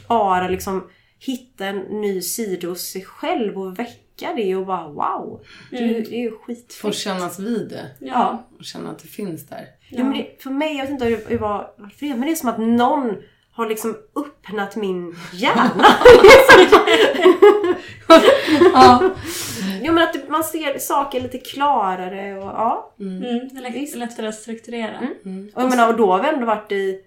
bara 0.08 0.48
liksom 0.48 0.90
hitta 1.20 1.66
en 1.66 1.78
ny 1.80 2.22
sida 2.22 2.68
hos 2.68 2.82
sig 2.82 3.02
själv 3.06 3.60
och 3.62 3.80
väcka 3.80 4.34
det 4.36 4.56
och 4.56 4.66
bara 4.66 4.88
wow. 4.88 5.42
Det 5.72 5.78
är, 5.78 5.82
ju- 5.88 6.02
det 6.02 6.16
är 6.16 6.20
ju 6.22 6.32
Få 6.32 6.38
skitfett. 6.44 6.96
kännas 6.96 7.40
vid 7.40 7.70
det. 7.70 7.86
Ja. 8.00 8.48
Och 8.60 8.66
känna 8.66 8.90
att 8.92 9.00
det 9.00 9.08
finns 9.08 9.48
där. 9.48 9.66
Ja, 9.92 10.04
men 10.04 10.14
det, 10.14 10.44
för 10.44 10.50
mig, 10.50 10.76
jag 10.78 10.84
vet 10.84 10.92
inte 10.92 11.06
hur, 11.06 11.26
hur 11.28 11.38
var, 11.38 11.74
varför 11.78 12.06
det 12.06 12.10
men 12.16 12.22
det 12.22 12.32
är 12.32 12.36
som 12.36 12.50
att 12.50 12.58
någon 12.58 13.16
har 13.54 13.66
liksom 13.70 13.98
öppnat 14.16 14.76
min 14.76 15.16
hjärna. 15.34 15.72
Ja. 18.74 19.10
jo 19.82 19.94
men 19.94 20.04
att 20.04 20.14
det- 20.14 20.30
man 20.30 20.44
ser 20.44 20.80
saker 20.80 21.22
lite 21.22 21.38
klarare 21.38 22.38
och 22.38 22.44
ja. 22.46 22.94
Mm, 23.00 23.20
det 23.54 23.62
lätt, 23.62 23.96
lättare 23.96 24.28
att 24.28 24.36
strukturera. 24.36 25.00
Och 25.56 25.62
jag 25.62 25.70
menar, 25.70 25.88
och 25.92 25.98
då 25.98 26.12
har 26.12 26.22
vi 26.24 26.30
ändå 26.30 26.46
varit 26.46 26.72
i 26.72 27.02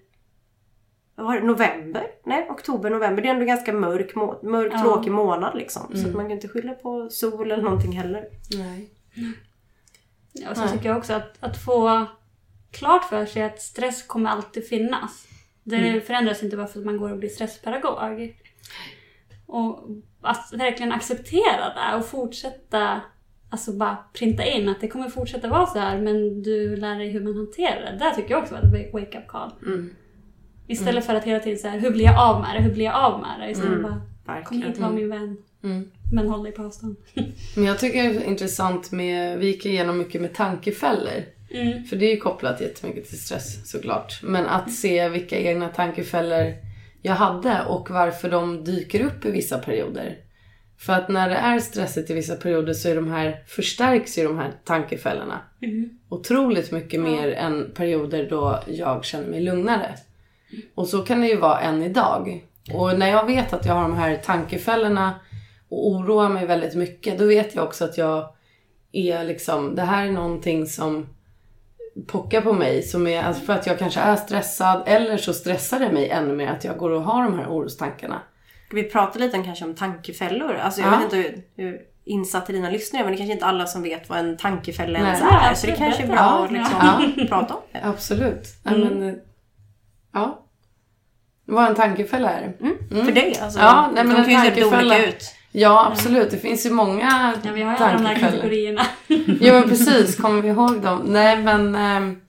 var 1.15 1.35
det, 1.39 1.47
november? 1.47 2.03
Nej, 2.25 2.47
oktober, 2.49 2.89
november. 2.89 3.21
Det 3.21 3.27
är 3.29 3.33
ändå 3.33 3.45
ganska 3.45 3.73
mörk, 3.73 4.15
mörk 4.43 4.71
Ja. 4.73 4.81
tråkig 4.81 5.11
månad 5.11 5.57
liksom. 5.57 5.81
Så 5.97 6.07
att 6.07 6.13
man 6.15 6.25
kan 6.25 6.31
inte 6.31 6.47
skylla 6.47 6.73
på 6.73 7.09
sol 7.09 7.51
eller 7.51 7.63
någonting 7.63 7.91
heller. 7.91 8.25
Nej. 8.57 8.89
Ja, 10.33 10.49
och 10.49 10.57
så 10.57 10.63
Nej. 10.63 10.71
tycker 10.73 10.89
jag 10.89 10.97
också 10.97 11.13
att, 11.13 11.33
att 11.39 11.63
få 11.65 12.05
klart 12.77 13.03
för 13.09 13.25
sig 13.25 13.43
att 13.43 13.61
stress 13.61 14.03
kommer 14.03 14.29
alltid 14.29 14.67
finnas. 14.67 15.27
Det 15.63 15.75
Mm. 15.75 16.01
förändras 16.01 16.43
inte 16.43 16.57
bara 16.57 16.67
för 16.67 16.79
att 16.79 16.85
man 16.85 16.97
går 16.97 17.11
och 17.11 17.17
blir 17.17 17.29
stresspedagog. 17.29 18.35
Och 19.45 19.87
att 20.21 20.53
verkligen 20.53 20.91
acceptera 20.91 21.73
det 21.75 21.97
och 21.97 22.05
fortsätta 22.05 23.01
Alltså 23.49 23.71
bara 23.71 23.97
printa 24.13 24.43
in 24.45 24.69
att 24.69 24.81
det 24.81 24.87
kommer 24.87 25.09
fortsätta 25.09 25.47
vara 25.47 25.65
så 25.65 25.79
här 25.79 26.01
men 26.01 26.43
du 26.43 26.75
lär 26.75 26.95
dig 26.99 27.09
hur 27.09 27.21
man 27.23 27.35
hanterar 27.35 27.91
det. 27.91 27.97
Det 28.05 28.15
tycker 28.15 28.31
jag 28.31 28.41
också 28.43 28.53
var 28.55 28.61
ett 28.61 28.93
wake-up 28.93 29.27
call. 29.27 29.51
Mm. 29.65 29.95
Istället 30.67 31.05
för 31.05 31.15
att 31.15 31.23
hela 31.23 31.39
tiden 31.39 31.59
säga 31.59 31.73
hur 31.73 31.91
blir 31.91 32.05
jag 32.05 32.19
av 32.29 32.41
med 32.41 32.55
det? 32.55 32.61
Hur 32.63 32.73
blir 32.73 32.85
jag 32.85 32.95
av 32.95 33.21
med 33.21 33.29
det? 33.39 33.51
Istället 33.51 33.81
bara 33.83 33.91
kom 33.91 34.01
Verkligen. 34.35 34.67
hit, 34.67 34.77
var 34.77 34.89
min 34.89 35.09
vän. 35.09 35.37
Mm. 35.63 35.91
Men 36.13 36.27
håll 36.27 36.43
dig 36.43 36.51
på 36.51 36.63
avstånd. 36.63 36.95
Men 37.55 37.65
jag 37.65 37.79
tycker 37.79 38.03
det 38.03 38.09
är 38.09 38.23
intressant 38.23 38.91
med, 38.91 39.39
vi 39.39 39.45
gick 39.47 39.65
igenom 39.65 39.97
mycket 39.97 40.21
med 40.21 40.33
tankefällor. 40.33 41.23
Mm. 41.51 41.83
För 41.83 41.95
det 41.95 42.05
är 42.05 42.11
ju 42.11 42.17
kopplat 42.17 42.61
jättemycket 42.61 43.09
till 43.09 43.19
stress 43.19 43.71
såklart. 43.71 44.19
Men 44.23 44.45
att 44.45 44.71
se 44.71 45.09
vilka 45.09 45.39
egna 45.39 45.67
tankefällor 45.67 46.53
jag 47.01 47.13
hade 47.13 47.61
och 47.67 47.89
varför 47.89 48.29
de 48.29 48.63
dyker 48.63 49.01
upp 49.01 49.25
i 49.25 49.31
vissa 49.31 49.57
perioder. 49.57 50.17
För 50.77 50.93
att 50.93 51.09
när 51.09 51.29
det 51.29 51.35
är 51.35 51.59
stressigt 51.59 52.09
i 52.09 52.13
vissa 52.13 52.35
perioder 52.35 52.73
så 52.73 52.89
är 52.89 52.95
de 52.95 53.11
här, 53.11 53.43
förstärks 53.47 54.17
ju 54.17 54.23
de 54.23 54.37
här 54.37 54.51
tankefällorna. 54.63 55.41
Mm. 55.61 55.89
Otroligt 56.09 56.71
mycket 56.71 56.99
mer 56.99 57.31
än 57.31 57.71
perioder 57.75 58.29
då 58.29 58.59
jag 58.67 59.05
känner 59.05 59.27
mig 59.27 59.41
lugnare. 59.41 59.95
Och 60.75 60.87
så 60.87 61.01
kan 61.01 61.21
det 61.21 61.27
ju 61.27 61.37
vara 61.37 61.59
än 61.59 61.83
idag. 61.83 62.43
Och 62.73 62.99
när 62.99 63.09
jag 63.09 63.25
vet 63.25 63.53
att 63.53 63.65
jag 63.65 63.73
har 63.73 63.81
de 63.81 63.93
här 63.93 64.17
tankefällorna 64.17 65.19
och 65.69 65.87
oroar 65.87 66.29
mig 66.29 66.45
väldigt 66.45 66.75
mycket, 66.75 67.19
då 67.19 67.25
vet 67.25 67.55
jag 67.55 67.63
också 67.63 67.85
att 67.85 67.97
jag 67.97 68.35
är 68.91 69.23
liksom, 69.23 69.75
det 69.75 69.81
här 69.81 70.07
är 70.07 70.11
någonting 70.11 70.65
som 70.65 71.07
pockar 72.07 72.41
på 72.41 72.53
mig. 72.53 72.83
Som 72.83 73.07
är, 73.07 73.23
alltså 73.23 73.43
för 73.45 73.53
att 73.53 73.67
jag 73.67 73.79
kanske 73.79 73.99
är 73.99 74.15
stressad 74.15 74.83
eller 74.85 75.17
så 75.17 75.33
stressar 75.33 75.79
det 75.79 75.91
mig 75.91 76.09
ännu 76.09 76.35
mer 76.35 76.47
att 76.47 76.63
jag 76.63 76.77
går 76.77 76.89
och 76.89 77.01
har 77.03 77.23
de 77.23 77.39
här 77.39 77.47
orostankarna. 77.47 78.21
Ska 78.67 78.75
vi 78.75 78.83
prata 78.83 79.19
lite 79.19 79.37
kanske 79.43 79.65
om 79.65 79.75
tankefällor? 79.75 80.53
Alltså 80.55 80.81
jag 80.81 80.93
Ja. 80.93 80.95
vet 80.97 81.03
inte 81.03 81.15
hur, 81.17 81.43
hur 81.63 81.79
insatt 82.05 82.49
i 82.49 82.53
dina 82.53 82.69
lyssnare 82.69 83.03
men 83.03 83.11
det 83.11 83.15
är 83.15 83.17
kanske 83.17 83.33
inte 83.33 83.45
alla 83.45 83.65
som 83.65 83.83
vet 83.83 84.09
vad 84.09 84.19
en 84.19 84.37
tankefälla 84.37 84.99
ens 84.99 85.19
Nej. 85.21 85.39
är. 85.49 85.53
Så 85.53 85.67
det 85.67 85.73
kanske 85.73 86.03
är 86.03 86.07
bra 86.07 86.15
berätta. 86.15 86.43
att 86.43 86.51
liksom 86.51 87.13
Ja. 87.17 87.27
prata 87.27 87.53
om 87.53 87.61
det. 87.71 87.79
Absolut. 87.83 88.43
Ja, 88.63 88.71
Mm. 88.71 88.87
men, 88.99 89.19
ja. 90.13 90.41
Vad 91.47 91.65
en 91.67 91.75
tankefälla 91.75 92.29
är. 92.31 92.53
För 93.05 93.11
dig 93.11 93.37
alltså. 93.41 93.59
Ja, 93.59 93.89
nej, 93.93 94.03
men 94.03 94.15
de 94.15 94.23
kan 94.33 94.45
ju 94.45 94.51
se 94.55 94.65
olika 94.65 95.05
ut. 95.05 95.35
Ja, 95.57 95.87
absolut. 95.91 96.31
Det 96.31 96.37
finns 96.37 96.65
ju 96.65 96.69
många 96.71 97.33
Ja, 97.43 97.51
vi 97.53 97.61
har 97.61 97.71
ju 97.71 97.77
alla 97.77 97.91
de 97.93 97.97
här 97.97 98.03
tankefällor. 98.05 98.31
kategorierna. 98.31 98.81
Jo, 99.41 99.53
men 99.53 99.63
precis. 99.69 100.15
Kommer 100.15 100.41
vi 100.41 100.47
ihåg 100.49 100.81
dem? 100.81 101.01
Nej, 101.05 101.37
men... 101.43 101.75
ehm, 101.75 102.21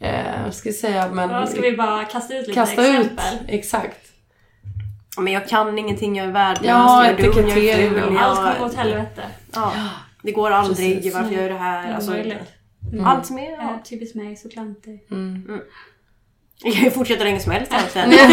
Eh, 0.00 0.42
vad 0.44 0.54
ska 0.54 0.68
jag 0.68 0.76
säga? 0.76 1.08
Men... 1.12 1.30
Ja, 1.30 1.46
ska 1.46 1.60
vi 1.60 1.76
bara 1.76 2.04
kasta 2.04 2.34
ut 2.34 2.40
lite 2.40 2.52
kasta 2.52 2.86
ut. 2.86 3.00
exempel? 3.00 3.24
Exakt. 3.48 3.98
Men 5.18 5.32
jag 5.32 5.48
kan 5.48 5.78
ingenting, 5.78 6.16
jag 6.16 6.26
är 6.26 6.30
värdelös, 6.32 6.66
Ja, 6.68 7.06
jag 7.06 7.20
är 7.20 7.22
dum, 7.34 7.48
jag 7.48 7.58
är 7.58 7.90
ful, 7.90 8.16
Allt 8.18 8.36
kommer 8.38 8.58
gå 8.58 8.64
åt 8.64 8.74
helvete. 8.74 9.22
Ja, 9.54 9.72
det 10.22 10.32
går 10.32 10.50
aldrig, 10.50 10.96
Precis. 10.96 11.14
varför 11.14 11.30
gör 11.34 11.42
jag 11.42 11.50
det 11.50 11.58
här? 11.58 11.94
Alltså, 11.94 12.10
omöjligt. 12.10 12.52
Allt 13.04 13.26
som 13.26 13.38
är... 13.38 13.50
Ja, 13.50 13.56
Ja. 13.60 13.80
typiskt 13.84 14.16
mig, 14.16 14.36
så 14.36 14.48
klantig. 14.48 15.06
Mm. 15.10 15.60
Jag 16.64 16.74
kan 16.74 16.84
ju 16.84 16.90
fortsätta 16.90 17.24
länge 17.24 17.40
som 17.40 17.52
helst 17.52 17.72
egentligen. 17.72 18.08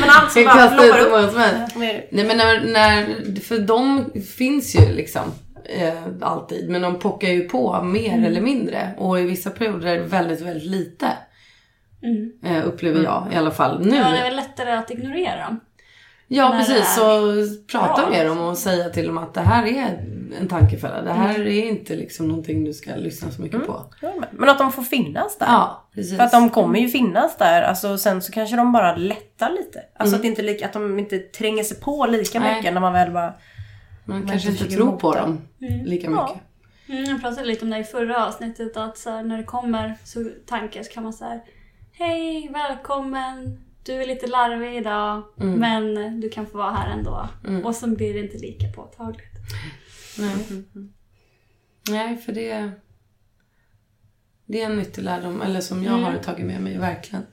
Men 0.00 0.10
allt 0.10 0.32
som 0.32 0.44
bara 0.44 0.68
ploppar 0.68 0.98
upp. 1.00 1.10
många 1.10 1.28
som 1.28 1.40
helst. 1.40 1.76
Nej 1.76 2.08
men 2.10 2.36
när, 2.36 2.60
när, 2.60 3.06
för 3.40 3.58
de 3.58 4.04
finns 4.36 4.74
ju 4.76 4.92
liksom 4.92 5.22
eh, 5.64 5.94
alltid. 6.20 6.70
Men 6.70 6.82
de 6.82 6.98
pockar 6.98 7.28
ju 7.28 7.48
på 7.48 7.82
mer 7.82 8.12
Mm. 8.12 8.24
eller 8.24 8.40
mindre. 8.40 8.90
Och 8.98 9.20
i 9.20 9.22
vissa 9.22 9.50
perioder 9.50 9.88
är 9.88 9.98
det 9.98 10.04
väldigt, 10.06 10.40
väldigt 10.40 10.66
lite. 10.70 11.06
Mm. 12.02 12.32
Eh, 12.44 12.66
upplever 12.66 13.02
jag 13.02 13.28
i 13.32 13.36
alla 13.36 13.50
fall 13.50 13.80
nu. 13.86 13.96
Ja, 13.96 14.10
det 14.10 14.18
är 14.18 14.22
väl 14.24 14.36
lättare 14.36 14.70
att 14.72 14.90
ignorera 14.90 15.44
dem. 15.44 15.60
Ja 16.28 16.54
precis, 16.58 16.94
så 16.94 17.32
prata 17.72 18.10
med 18.10 18.26
dem 18.26 18.38
och 18.40 18.58
säga 18.58 18.88
till 18.88 19.06
dem 19.06 19.18
att 19.18 19.34
det 19.34 19.40
här 19.40 19.66
är 19.66 20.04
en 20.40 20.48
tankefälla. 20.48 21.02
Det 21.02 21.12
här 21.12 21.40
är 21.40 21.64
inte 21.68 21.96
liksom 21.96 22.28
någonting 22.28 22.64
du 22.64 22.72
ska 22.72 22.94
lyssna 22.96 23.30
så 23.30 23.42
mycket 23.42 23.66
på. 23.66 23.84
Ja, 24.02 24.12
men- 24.32 24.48
att 24.48 24.58
de 24.58 24.72
får 24.72 24.82
finnas 24.82 25.38
där. 25.38 25.46
Ja, 25.46 25.88
precis. 25.94 26.16
För 26.16 26.24
att 26.24 26.32
de 26.32 26.50
kommer 26.50 26.78
ju 26.78 26.88
finnas 26.88 27.36
där. 27.36 27.62
Alltså, 27.62 27.98
sen 27.98 28.22
så 28.22 28.32
kanske 28.32 28.56
de 28.56 28.72
bara 28.72 28.96
lättar 28.96 29.50
lite. 29.50 29.82
Alltså 29.96 30.14
Mm. 30.14 30.14
att, 30.16 30.22
det 30.22 30.28
inte 30.28 30.42
lika, 30.42 30.66
att 30.66 30.72
de 30.72 30.98
inte 30.98 31.18
tränger 31.18 31.62
sig 31.64 31.80
på 31.80 32.06
lika 32.06 32.40
Nej. 32.40 32.56
mycket 32.56 32.72
när 32.74 32.80
man 32.80 32.92
väl 32.92 33.10
bara... 33.12 33.34
Man 34.04 34.26
kanske 34.28 34.48
inte 34.50 34.64
tror 34.64 34.96
på 34.96 35.14
dem 35.14 35.40
Mm. 35.60 35.84
lika 35.84 36.10
Ja. 36.10 36.22
mycket. 36.28 36.42
Mm, 36.88 37.04
jag 37.10 37.20
pratade 37.22 37.44
lite 37.48 37.64
om 37.64 37.70
det 37.70 37.78
i 37.78 37.84
förra 37.84 38.26
avsnittet 38.26 38.76
att 38.76 38.98
så 38.98 39.10
här, 39.10 39.22
när 39.22 39.36
det 39.38 39.44
kommer 39.44 39.94
så 40.04 40.24
tankar 40.46 40.82
så 40.82 40.92
kan 40.92 41.02
man 41.02 41.12
säga 41.12 41.40
Hej, 41.92 42.50
välkommen, 42.52 43.64
du 43.84 43.92
är 44.02 44.06
lite 44.06 44.26
larvig 44.26 44.76
idag 44.76 45.22
Mm. 45.40 45.58
men 45.60 46.20
du 46.20 46.28
kan 46.28 46.46
få 46.46 46.58
vara 46.58 46.70
här 46.70 46.90
ändå. 46.98 47.28
Mm. 47.48 47.64
Och 47.64 47.74
så 47.74 47.86
blir 47.88 48.14
det 48.14 48.20
inte 48.20 48.38
lika 48.38 48.66
påtagligt. 48.76 49.22
Nej. 50.18 50.64
Nej, 51.90 52.16
för 52.16 52.32
det, 52.32 52.70
det 54.46 54.62
är 54.62 54.66
en 54.66 54.76
nyttig 54.76 55.02
lärdom. 55.02 55.42
Eller 55.42 55.60
som 55.60 55.84
jag 55.84 55.98
Mm. 55.98 56.04
har 56.04 56.18
tagit 56.18 56.46
med 56.46 56.60
mig, 56.60 56.78
verkligen. 56.78 57.26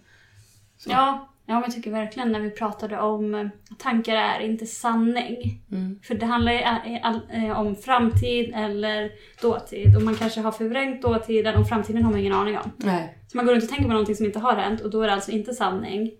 Så. 0.77 0.89
Ja, 0.89 1.29
ja, 1.45 1.53
men 1.53 1.61
jag 1.63 1.71
tycker 1.73 1.91
verkligen 1.91 2.31
när 2.31 2.39
vi 2.39 2.49
pratade 2.49 2.99
om 2.99 3.35
eh, 3.35 3.47
att 3.71 3.79
tankar 3.79 4.15
är 4.15 4.39
inte 4.39 4.65
sanning. 4.65 5.61
Mm. 5.71 5.99
För 6.03 6.15
det 6.15 6.25
handlar 6.25 6.51
ju 6.51 6.59
eh, 6.59 7.45
eh, 7.49 7.59
om 7.59 7.75
framtid 7.75 8.51
eller 8.55 9.11
dåtid. 9.41 9.95
Och 9.95 10.01
man 10.01 10.15
kanske 10.15 10.41
har 10.41 10.51
förvrängt 10.51 11.01
dåtiden 11.01 11.55
och 11.55 11.67
framtiden 11.69 12.03
har 12.03 12.11
man 12.11 12.19
ingen 12.19 12.33
aning 12.33 12.57
om. 12.57 12.71
Nej. 12.77 13.17
Så 13.27 13.37
man 13.37 13.45
går 13.45 13.53
runt 13.53 13.63
och 13.63 13.69
tänker 13.69 13.85
på 13.85 13.91
någonting 13.91 14.15
som 14.15 14.25
inte 14.25 14.39
har 14.39 14.55
hänt 14.55 14.81
och 14.81 14.89
då 14.89 15.01
är 15.01 15.07
det 15.07 15.13
alltså 15.13 15.31
inte 15.31 15.53
sanning. 15.53 16.11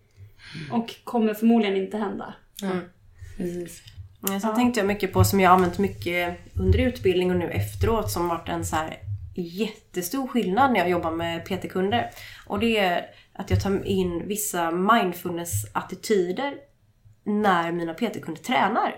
Och 0.72 0.96
kommer 1.04 1.34
förmodligen 1.34 1.78
inte 1.78 1.98
hända. 1.98 2.34
Ja. 2.62 2.70
Precis. 3.38 3.82
Ja, 4.22 4.28
Sen 4.28 4.40
Ja. 4.44 4.56
tänkte 4.56 4.80
jag 4.80 4.88
mycket 4.88 5.14
på, 5.14 5.24
som 5.24 5.40
jag 5.40 5.52
använt 5.52 5.78
mycket 5.78 6.38
under 6.56 6.80
utbildning 6.80 7.32
och 7.32 7.38
nu 7.38 7.50
efteråt, 7.52 8.12
som 8.12 8.28
varit 8.28 8.50
en 8.50 8.66
så 8.66 8.76
här 8.76 8.98
jättestor 9.36 10.28
skillnad 10.28 10.72
när 10.74 10.80
jag 10.80 10.90
jobbar 10.90 11.12
med 11.12 11.46
PT-kunder. 11.46 12.10
Och 12.48 12.60
det 12.60 12.78
är 12.78 13.06
att 13.34 13.50
jag 13.50 13.62
tar 13.64 13.86
in 13.86 14.28
vissa 14.28 14.72
mindfulness-attityder 14.72 16.54
när 17.24 17.72
mina 17.72 17.94
PT-kunder 17.94 18.42
tränar. 18.44 18.96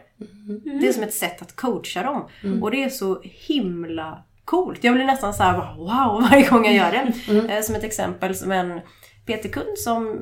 Det 0.79 0.87
är 0.87 0.93
som 0.93 1.03
ett 1.03 1.13
sätt 1.13 1.41
att 1.41 1.55
coacha 1.55 2.03
dem. 2.03 2.27
Och 2.63 2.71
det 2.71 2.83
är 2.83 2.89
så 2.89 3.21
himla 3.23 4.23
coolt. 4.45 4.83
Jag 4.83 4.93
blir 4.95 5.05
nästan 5.05 5.33
så 5.33 5.43
här 5.43 5.75
wow 5.77 6.21
varje 6.29 6.49
gång 6.49 6.65
jag 6.65 6.75
gör 6.75 6.91
det. 6.91 7.53
Eh, 7.55 7.61
Som 7.61 7.75
ett 7.75 7.83
exempel 7.83 8.35
som 8.35 8.51
en 8.51 8.79
PT-kund 9.25 9.77
som 9.77 10.21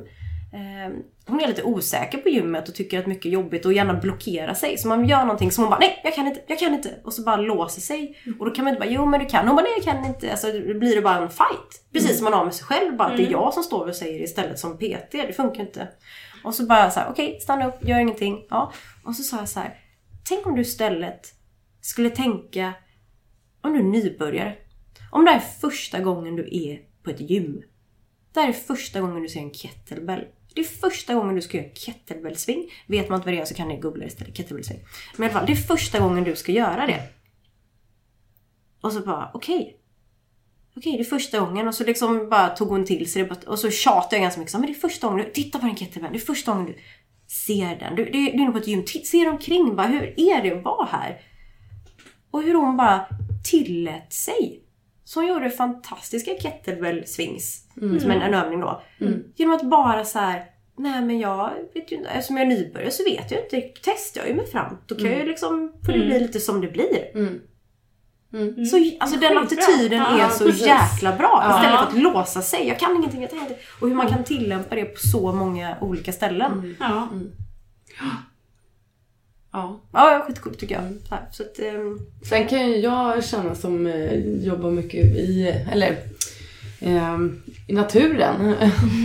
hon 1.26 1.40
är 1.40 1.48
lite 1.48 1.62
osäker 1.62 2.18
på 2.18 2.28
gymmet 2.28 2.68
och 2.68 2.74
tycker 2.74 2.98
att 2.98 3.06
mycket 3.06 3.26
är 3.26 3.30
jobbigt 3.30 3.66
och 3.66 3.72
gärna 3.72 3.94
blockerar 3.94 4.54
sig. 4.54 4.78
Så 4.78 4.88
man 4.88 5.08
gör 5.08 5.20
någonting 5.20 5.52
som 5.52 5.64
hon 5.64 5.70
bara 5.70 5.78
nej 5.78 6.00
jag 6.04 6.14
kan 6.14 6.26
inte, 6.26 6.40
jag 6.46 6.58
kan 6.58 6.74
inte. 6.74 7.00
Och 7.04 7.12
så 7.12 7.22
bara 7.22 7.36
låser 7.36 7.80
sig. 7.80 8.16
Och 8.38 8.46
då 8.46 8.54
kan 8.54 8.64
man 8.64 8.74
inte 8.74 8.86
bara 8.86 8.92
jo 8.92 9.06
men 9.06 9.20
du 9.20 9.26
kan. 9.26 9.46
Hon 9.46 9.56
bara 9.56 9.62
nej 9.62 9.72
jag 9.76 9.84
kan 9.84 10.04
inte. 10.04 10.30
Alltså 10.30 10.52
då 10.52 10.78
blir 10.78 10.96
det 10.96 11.02
bara 11.02 11.18
en 11.18 11.30
fight. 11.30 11.92
Precis 11.92 12.16
som 12.16 12.24
man 12.24 12.32
har 12.32 12.44
med 12.44 12.54
sig 12.54 12.64
själv. 12.64 12.96
Bara 12.96 13.08
att 13.08 13.16
det 13.16 13.26
är 13.26 13.30
jag 13.30 13.54
som 13.54 13.62
står 13.62 13.88
och 13.88 13.96
säger 13.96 14.22
istället 14.22 14.58
som 14.58 14.78
PT. 14.78 15.12
Det 15.12 15.36
funkar 15.36 15.60
inte. 15.60 15.88
Och 16.44 16.54
så 16.54 16.66
bara 16.66 16.90
så 16.90 17.00
här, 17.00 17.10
okej 17.10 17.40
stanna 17.40 17.66
upp, 17.66 17.88
gör 17.88 17.98
ingenting. 17.98 18.46
Ja. 18.50 18.72
Och 19.04 19.16
så 19.16 19.22
sa 19.22 19.36
jag 19.36 19.48
så 19.48 19.60
här. 19.60 19.78
Tänk 20.28 20.46
om 20.46 20.54
du 20.54 20.62
istället 20.62 21.34
skulle 21.80 22.10
tänka 22.10 22.72
om 23.60 23.72
du 23.72 23.78
är 23.78 23.82
nybörjare. 23.82 24.56
Om 25.10 25.24
det 25.24 25.30
här 25.30 25.38
är 25.38 25.60
första 25.60 26.00
gången 26.00 26.36
du 26.36 26.48
är 26.52 26.80
på 27.02 27.10
ett 27.10 27.20
gym. 27.20 27.62
Det 28.32 28.40
här 28.40 28.48
är 28.48 28.52
första 28.52 29.00
gången 29.00 29.22
du 29.22 29.28
ser 29.28 29.40
en 29.40 29.54
kettlebell. 29.54 30.24
Det 30.54 30.60
är 30.60 30.64
första 30.64 31.14
gången 31.14 31.34
du 31.34 31.42
ska 31.42 31.56
göra 31.56 31.74
kettlebellsving. 31.74 32.70
Vet 32.86 33.08
man 33.08 33.16
inte 33.16 33.26
vad 33.26 33.34
det 33.34 33.40
är 33.40 33.44
så 33.44 33.54
kan 33.54 33.68
ni 33.68 33.76
googla 33.76 34.00
det 34.00 34.06
istället. 34.06 34.36
Kettlebellsving. 34.36 34.80
Men 35.16 35.22
i 35.22 35.30
alla 35.30 35.38
fall, 35.38 35.46
det 35.46 35.52
är 35.52 35.56
första 35.56 36.00
gången 36.00 36.24
du 36.24 36.36
ska 36.36 36.52
göra 36.52 36.86
det. 36.86 37.02
Och 38.80 38.92
så 38.92 39.00
bara, 39.00 39.30
okej. 39.34 39.76
Okej, 40.76 40.92
det 40.92 41.02
är 41.02 41.04
första 41.04 41.40
gången. 41.40 41.68
Och 41.68 41.74
så 41.74 41.84
liksom 41.84 42.28
bara 42.28 42.48
tog 42.48 42.68
hon 42.68 42.84
till 42.84 43.12
sig 43.12 43.24
det. 43.24 43.46
Och 43.46 43.58
så 43.58 43.70
tjatade 43.70 44.16
jag 44.16 44.22
ganska 44.22 44.40
mycket. 44.40 44.52
Så, 44.52 44.58
men 44.58 44.66
det 44.66 44.72
är 44.72 44.80
första 44.80 45.06
gången 45.08 45.24
du, 45.24 45.32
titta 45.32 45.58
på 45.58 45.66
den 45.66 45.76
kettlebellen. 45.76 46.12
Det 46.12 46.18
är 46.18 46.26
första 46.26 46.52
gången 46.52 46.66
du 46.66 46.74
ser 47.26 47.76
den. 47.76 47.96
Du, 47.96 48.04
du, 48.04 48.10
du 48.10 48.18
är 48.18 48.32
inne 48.32 48.52
på 48.52 48.58
ett 48.58 48.66
gym. 48.66 48.84
Titt, 48.84 49.06
ser 49.06 49.28
omkring 49.28 49.76
bara, 49.76 49.86
hur 49.86 50.02
är 50.02 50.42
det 50.42 50.58
att 50.58 50.64
vara 50.64 50.86
här? 50.86 51.20
Och 52.30 52.42
hur 52.42 52.54
hon 52.54 52.76
bara 52.76 53.06
tillät 53.44 54.12
sig. 54.12 54.62
Så 55.04 55.20
hon 55.20 55.28
gjorde 55.28 55.50
fantastiska 55.50 56.30
kettlebell 56.40 57.06
swings. 57.06 57.64
Som 57.74 58.10
en, 58.10 58.22
en 58.22 58.34
övning 58.34 58.60
då. 58.60 58.82
Genom 59.36 59.54
att 59.54 59.62
bara 59.70 60.04
så 60.04 60.18
här. 60.18 60.44
Nej 60.78 61.02
men 61.02 61.18
jag 61.18 61.50
vet 61.74 61.92
ju 61.92 61.96
inte, 61.96 62.08
eftersom 62.08 62.36
jag 62.36 62.46
är 62.46 62.50
nybörjare 62.50 62.90
så 62.90 63.04
vet 63.04 63.30
jag 63.30 63.40
inte. 63.44 63.60
Testar 63.82 64.20
jag 64.20 64.28
ju 64.28 64.34
mig 64.34 64.46
fram. 64.46 64.76
Då 64.86 64.94
kan 64.94 65.06
jag 65.06 65.18
ju 65.18 65.26
liksom, 65.26 65.72
får 65.86 65.92
det 65.92 65.98
bli 65.98 66.20
lite 66.20 66.40
som 66.40 66.60
det 66.60 66.68
blir. 66.68 67.04
Så 68.66 68.90
alltså 69.00 69.18
den 69.18 69.38
attityden 69.38 69.98
Ja, 69.98 70.20
är 70.20 70.28
så 70.28 70.44
precis. 70.44 70.66
jäkla 70.66 71.16
bra. 71.16 71.44
Ja. 71.44 71.56
Istället 71.56 71.78
för 71.80 71.86
att 71.86 72.02
låsa 72.14 72.42
sig. 72.42 72.68
Jag 72.68 72.78
kan 72.78 72.96
ingenting, 72.96 73.20
jag 73.20 73.30
kan 73.30 73.38
inte. 73.38 73.56
Och 73.80 73.88
hur 73.88 73.94
man 73.94 74.08
kan 74.08 74.24
tillämpa 74.24 74.74
det 74.74 74.84
på 74.84 74.98
så 74.98 75.32
många 75.32 75.76
olika 75.80 76.12
ställen. 76.12 76.76
Ja. 76.80 77.08
Ja. 79.52 79.80
Ja, 79.92 80.24
skitcoolt 80.26 80.58
tycker 80.58 80.74
jag. 80.74 80.84
Så, 81.08 81.14
här, 81.14 81.24
så 81.32 81.42
att, 81.42 81.58
ehm, 81.58 81.98
Sen 82.28 82.46
kan 82.48 82.70
ju 82.70 82.76
jag 82.76 83.24
känna 83.24 83.54
som 83.54 83.86
eh, 83.86 84.14
jobbar 84.44 84.70
mycket 84.70 85.04
i, 85.04 85.56
eller 85.72 85.96
ehm, 86.80 87.42
i 87.68 87.72
naturen. 87.72 88.54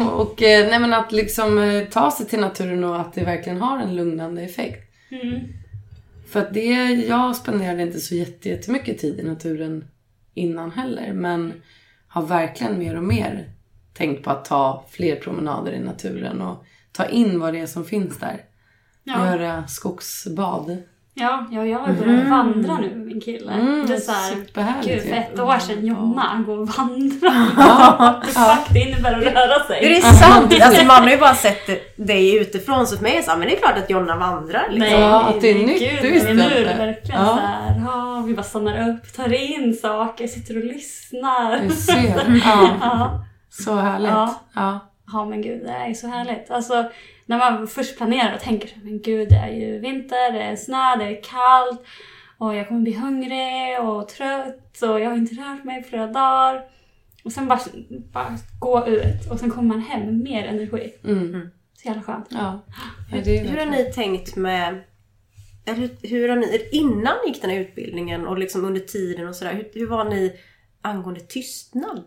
och 0.13 0.41
eh, 0.43 0.69
nej 0.69 0.79
men 0.79 0.93
att 0.93 1.11
liksom 1.11 1.57
eh, 1.57 1.85
ta 1.87 2.11
sig 2.11 2.25
till 2.25 2.39
naturen 2.39 2.83
och 2.83 2.99
att 3.01 3.13
det 3.13 3.23
verkligen 3.23 3.61
har 3.61 3.79
en 3.79 3.95
lugnande 3.95 4.41
effekt. 4.41 4.91
Mm. 5.11 5.39
För 6.29 6.39
att 6.39 6.53
det, 6.53 6.89
jag 7.07 7.35
spenderade 7.35 7.81
inte 7.81 7.99
så 7.99 8.15
jätte- 8.15 8.49
jättemycket 8.49 8.97
tid 8.99 9.19
i 9.19 9.23
naturen 9.23 9.87
innan 10.33 10.71
heller. 10.71 11.13
Men 11.13 11.53
har 12.07 12.21
verkligen 12.21 12.79
mer 12.79 12.97
och 12.97 13.03
mer 13.03 13.49
tänkt 13.93 14.23
på 14.23 14.29
att 14.29 14.45
ta 14.45 14.85
fler 14.89 15.15
promenader 15.15 15.71
i 15.71 15.79
naturen 15.79 16.41
och 16.41 16.65
ta 16.91 17.05
in 17.05 17.39
vad 17.39 17.53
det 17.53 17.59
är 17.59 17.65
som 17.65 17.85
finns 17.85 18.19
där. 18.19 18.41
Ja. 19.07 19.25
Göra 19.35 19.67
skogsbad. 19.67 20.77
Ja, 21.17 21.47
ja, 21.51 21.65
jag 21.65 21.79
har 21.79 21.93
börjat 21.93 22.29
vandra 22.29 22.77
nu 22.77 22.87
med 22.95 23.05
min 23.07 23.21
kille. 23.21 23.51
Mm, 23.51 23.85
det 23.87 23.93
är 23.93 23.97
såhär, 23.99 24.83
gud 24.83 25.01
för 25.01 25.15
ett 25.15 25.39
år 25.39 25.59
sedan 25.59 25.85
Jonna, 25.85 26.43
går 26.45 26.57
och 26.59 26.67
vandrar. 26.67 27.47
Ja, 27.57 28.21
fuck, 28.25 28.73
det 28.73 28.79
innebär 28.79 29.13
att 29.13 29.23
röra 29.23 29.63
sig. 29.67 29.79
det 29.81 29.97
är 29.97 30.01
sant! 30.01 30.53
Alltså 30.63 30.85
man 30.85 31.03
har 31.03 31.09
ju 31.09 31.17
bara 31.17 31.35
sett 31.35 31.95
dig 31.97 32.37
utifrån 32.41 32.87
så 32.87 32.95
för 32.95 33.03
mig 33.03 33.11
är 33.13 33.17
det 33.17 33.23
så 33.23 33.31
här, 33.31 33.37
men 33.37 33.47
det 33.47 33.55
är 33.55 33.59
klart 33.59 33.77
att 33.77 33.89
Jonna 33.89 34.15
vandrar. 34.17 34.65
Liksom. 34.69 34.79
Nej, 34.79 34.99
Ja, 35.01 35.23
att 35.23 35.41
det 35.41 35.49
är 35.51 35.55
nytt, 35.67 35.79
gud, 35.79 35.99
det 36.01 36.11
visste 36.11 36.33
nu 36.33 36.41
är 36.41 36.65
det 36.65 36.85
verkligen 36.85 37.21
Ja. 37.21 37.27
så 37.27 37.35
här, 37.41 37.81
ja, 37.85 38.23
vi 38.27 38.33
bara 38.33 38.43
stannar 38.43 38.89
upp, 38.89 39.13
tar 39.15 39.33
in 39.33 39.73
saker, 39.73 40.27
sitter 40.27 40.57
och 40.57 40.63
lyssnar. 40.65 41.59
Du 41.59 41.69
ser. 41.69 42.41
Ja, 42.45 42.69
Ja. 42.81 43.25
så 43.49 43.75
härligt. 43.75 44.09
Ja. 44.09 44.35
Ja. 44.55 44.79
ja, 45.13 45.25
men 45.25 45.41
gud, 45.41 45.61
det 45.63 45.71
är 45.71 45.93
så 45.93 46.07
härligt. 46.07 46.51
Alltså, 46.51 46.83
när 47.25 47.37
man 47.37 47.67
först 47.67 47.97
planerar 47.97 48.33
och 48.35 48.41
tänker 48.41 48.67
så 48.67 48.75
men 48.83 49.01
gud, 49.01 49.29
det 49.29 49.35
är 49.35 49.51
ju 49.51 49.79
vinter, 49.79 50.31
det 50.31 50.41
är 50.41 50.55
snö, 50.55 50.95
det 50.95 51.05
är 51.05 51.23
kallt 51.23 51.81
och 52.37 52.55
jag 52.55 52.67
kommer 52.67 52.81
bli 52.81 52.93
hungrig 52.93 53.79
och 53.79 54.09
trött 54.09 54.81
och 54.81 54.99
jag 54.99 55.09
har 55.09 55.17
inte 55.17 55.35
rört 55.35 55.63
mig 55.63 55.83
på 55.83 55.89
flera 55.89 56.07
dagar. 56.07 56.63
Och 57.23 57.31
sen 57.31 57.47
bara, 57.47 57.59
bara 58.11 58.37
gå 58.59 58.87
ut 58.87 59.31
och 59.31 59.39
sen 59.39 59.49
kommer 59.49 59.67
man 59.67 59.81
hem 59.81 60.05
med 60.05 60.13
mer 60.13 60.45
energi. 60.47 60.93
Mm. 61.03 61.49
Så 61.73 61.87
jävla 61.87 62.03
skönt. 62.03 62.27
Ja. 62.29 62.59
ja 63.11 63.17
det 63.23 63.37
är 63.37 63.47
Hur 63.47 63.57
har 63.57 63.65
ni 63.65 63.83
tänkt 63.83 64.35
med... 64.35 64.83
Eller 65.65 65.79
hur, 65.79 66.09
hur 66.09 66.29
har 66.29 66.35
ni, 66.35 66.67
innan 66.71 67.13
ni 67.25 67.31
gick 67.31 67.41
den 67.41 67.49
här 67.49 67.59
utbildningen 67.59 68.27
och 68.27 68.37
liksom 68.37 68.65
under 68.65 68.81
tiden 68.81 69.27
och 69.27 69.35
sådär, 69.35 69.53
hur, 69.53 69.79
hur 69.79 69.87
var 69.87 70.05
ni 70.05 70.33
angående 70.81 71.19
tystnad? 71.19 72.03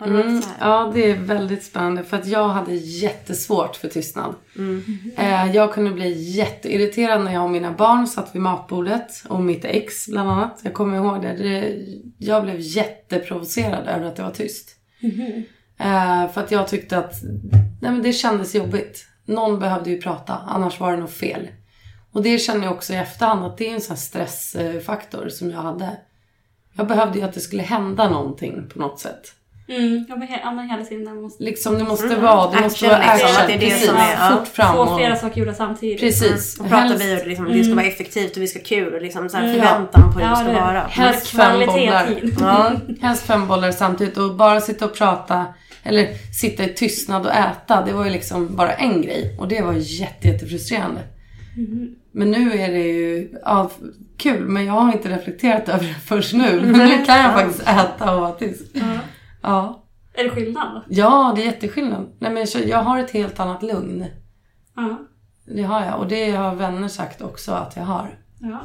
Har 0.00 0.06
Mm, 0.06 0.42
ja, 0.60 0.90
det 0.94 1.10
är 1.10 1.16
väldigt 1.16 1.64
spännande 1.64 2.04
för 2.04 2.16
att 2.16 2.26
jag 2.26 2.48
hade 2.48 2.74
jättesvårt 2.74 3.76
för 3.76 3.88
tystnad. 3.88 4.34
Mm. 4.56 4.84
Eh, 5.16 5.56
jag 5.56 5.72
kunde 5.72 5.90
bli 5.90 6.12
jätteirriterad 6.12 7.24
när 7.24 7.32
jag 7.32 7.44
och 7.44 7.50
mina 7.50 7.72
barn 7.72 8.06
satt 8.06 8.34
vid 8.34 8.42
matbordet 8.42 9.24
och 9.28 9.42
mitt 9.42 9.64
ex 9.64 10.06
bland 10.06 10.30
annat. 10.30 10.60
Jag 10.62 10.74
kommer 10.74 10.96
ihåg 10.96 11.22
det. 11.22 11.32
det 11.32 11.76
jag 12.18 12.42
blev 12.42 12.56
jätteprovocerad 12.58 13.88
över 13.88 14.06
att 14.06 14.16
det 14.16 14.22
var 14.22 14.30
tyst. 14.30 14.76
Eh, 15.78 16.32
för 16.32 16.40
att 16.40 16.50
jag 16.50 16.68
tyckte 16.68 16.98
att 16.98 17.14
nej, 17.82 17.92
men 17.92 18.02
det 18.02 18.12
kändes 18.12 18.54
jobbigt. 18.54 19.06
Någon 19.24 19.58
behövde 19.58 19.90
ju 19.90 20.00
prata, 20.00 20.38
annars 20.48 20.80
var 20.80 20.92
det 20.92 20.98
nog 20.98 21.10
fel. 21.10 21.48
Och 22.12 22.22
det 22.22 22.38
känner 22.38 22.64
jag 22.64 22.72
också 22.72 22.92
i 22.92 22.96
efterhand 22.96 23.44
att 23.44 23.58
det 23.58 23.68
är 23.68 23.74
en 23.74 23.80
sån 23.80 23.96
stressfaktor 23.96 25.28
som 25.28 25.50
jag 25.50 25.58
hade. 25.58 25.96
Jag 26.72 26.86
behövde 26.86 27.18
ju 27.18 27.24
att 27.24 27.34
det 27.34 27.40
skulle 27.40 27.62
hända 27.62 28.10
någonting 28.10 28.68
på 28.72 28.78
något 28.78 29.00
sätt. 29.00 29.34
Mm, 29.70 30.06
ja, 30.08 30.16
men, 30.16 30.28
he- 30.28 30.38
ja, 30.42 30.50
men 30.52 30.68
hela 30.70 30.84
tiden 30.84 31.22
måste 31.22 31.42
Liksom 31.42 31.78
det 31.78 31.84
måste 31.84 32.06
Mm. 32.06 32.22
vara, 32.22 32.50
det 32.50 32.60
måste 32.60 32.66
Action, 32.66 32.88
vara 32.88 32.98
liksom, 33.14 33.28
action. 33.28 33.40
att 33.42 33.46
det 33.46 33.54
är 33.54 33.58
det 33.58 33.66
Precis, 33.66 33.86
som 33.86 33.96
är- 33.96 34.12
ja. 34.30 34.36
fort 34.36 34.48
fram. 34.48 34.74
få 34.74 34.80
och- 34.82 34.98
flera 34.98 35.16
saker 35.16 35.38
gjorda 35.40 35.54
samtidigt. 35.54 36.00
Precis. 36.00 36.60
Och 36.60 36.68
pratar 36.68 36.86
Helst- 36.88 37.04
vi 37.04 37.22
och 37.22 37.26
liksom, 37.26 37.44
det 37.52 37.64
ska 37.64 37.74
vara 37.74 37.86
effektivt 37.86 38.36
och 38.36 38.42
vi 38.42 38.46
ska 38.46 38.58
ha 38.58 38.64
kul 38.64 38.94
och 38.94 39.02
liksom 39.02 39.28
så 39.28 39.36
här 39.36 39.44
Mm. 39.44 39.54
förväntan 39.56 40.12
på 40.12 40.18
hur 40.18 40.26
Ja, 40.26 40.30
det 40.30 40.36
ska 40.36 40.46
det 40.46 40.52
vara. 40.52 40.80
Helst 40.90 41.26
fem 41.26 41.66
bollar. 41.66 42.08
Ja. 42.40 42.72
Helst 43.00 43.22
fem 43.26 43.46
bollar 43.48 43.70
samtidigt 43.72 44.16
och 44.18 44.34
bara 44.34 44.60
sitta 44.60 44.84
och 44.84 44.94
prata 44.94 45.44
eller 45.82 46.08
sitta 46.40 46.64
i 46.64 46.68
tystnad 46.74 47.26
och 47.26 47.32
äta. 47.34 47.84
Det 47.86 47.92
var 47.92 48.04
ju 48.04 48.10
liksom 48.10 48.56
bara 48.56 48.72
en 48.72 49.02
grej 49.02 49.36
och 49.38 49.48
det 49.48 49.62
var 49.62 49.72
jätte, 49.76 50.28
jättefrustrerande. 50.28 51.00
Men 52.12 52.30
nu 52.30 52.52
är 52.52 52.68
det 52.72 52.78
ju 52.82 53.28
ja, 53.44 53.70
kul 54.16 54.40
men 54.48 54.64
jag 54.64 54.72
har 54.72 54.92
inte 54.92 55.08
reflekterat 55.08 55.68
över 55.68 55.84
det 55.84 55.94
först 56.06 56.32
nu. 56.32 56.60
Men 56.64 56.88
nu 56.88 57.04
kan 57.06 57.18
jag 57.20 57.32
faktiskt 57.32 57.60
äta 57.68 58.14
och 58.14 58.20
vara 58.20 58.32
tyst. 58.32 58.62
Ja. 59.42 59.84
Är 60.14 60.24
det 60.24 60.30
skillnad? 60.30 60.82
ja, 60.88 61.32
det 61.36 61.42
är 61.42 61.46
jätteskillnad. 61.46 62.12
Nej, 62.18 62.32
men 62.32 62.46
jag- 62.54 62.68
jag 62.68 62.78
har 62.78 62.98
ett 62.98 63.10
helt 63.10 63.40
annat 63.40 63.62
lugn. 63.62 64.06
Ja. 64.76 64.98
Det 65.46 65.62
har 65.62 65.84
jag 65.84 65.98
och 65.98 66.08
det 66.08 66.30
har 66.30 66.54
vänner 66.54 66.88
sagt 66.88 67.22
också 67.22 67.52
att 67.52 67.76
jag 67.76 67.82
har. 67.82 68.18
ja. 68.40 68.60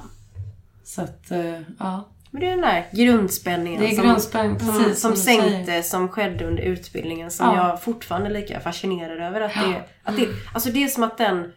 Så 0.84 1.02
att, 1.02 1.32
eh, 1.32 1.60
ja. 1.80 2.10
Men 2.32 2.42
det 2.42 2.48
är 2.48 2.52
den 2.52 2.62
där 2.62 2.86
grundspänningen 2.92 3.82
Det 3.82 3.88
är 3.92 3.96
som, 3.96 4.06
grundspänning, 4.06 4.56
precis 4.60 5.02
som 5.02 5.16
säger. 5.16 5.42
sänkte, 5.42 5.84
som 5.84 6.08
skedde 6.10 6.46
under 6.48 6.64
utbildningen 6.64 7.32
som 7.32 7.46
Ja. 7.48 7.68
jag 7.70 7.82
fortfarande 7.82 8.30
är 8.30 8.34
lika 8.34 8.60
fascinerad 8.60 9.20
över. 9.20 9.42
Att 9.42 9.54
det, 9.54 9.84
att 10.04 10.16
det, 10.18 10.28
alltså 10.54 10.70
det 10.70 10.84
är 10.84 10.88
som 10.88 11.04
att 11.04 11.18
den, 11.18 11.52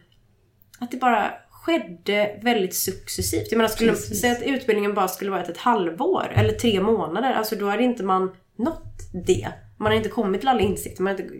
att 0.79 0.91
det 0.91 0.97
bara 0.97 1.31
skedde 1.49 2.39
väldigt 2.41 2.75
successivt. 2.75 3.47
Jag 3.51 3.57
menar, 3.57 3.69
skulle 3.69 3.95
säga 3.95 4.33
att 4.33 4.41
utbildningen 4.43 4.93
bara 4.93 5.07
skulle 5.07 5.31
vara 5.31 5.41
ett, 5.43 5.49
ett 5.49 5.57
halvår 5.57 6.31
eller 6.35 6.53
tre 6.53 6.81
månader. 6.81 7.33
Alltså 7.33 7.55
då 7.55 7.69
hade 7.69 7.83
inte 7.83 8.03
man 8.03 8.31
nått 8.59 9.09
det. 9.27 9.47
Man 9.77 9.91
har 9.91 9.97
inte 9.97 10.09
kommit 10.09 10.41
till 10.41 10.47
alla 10.49 10.61
insikter. 10.61 11.03
Man 11.03 11.13
har 11.15 11.19
inte 11.21 11.35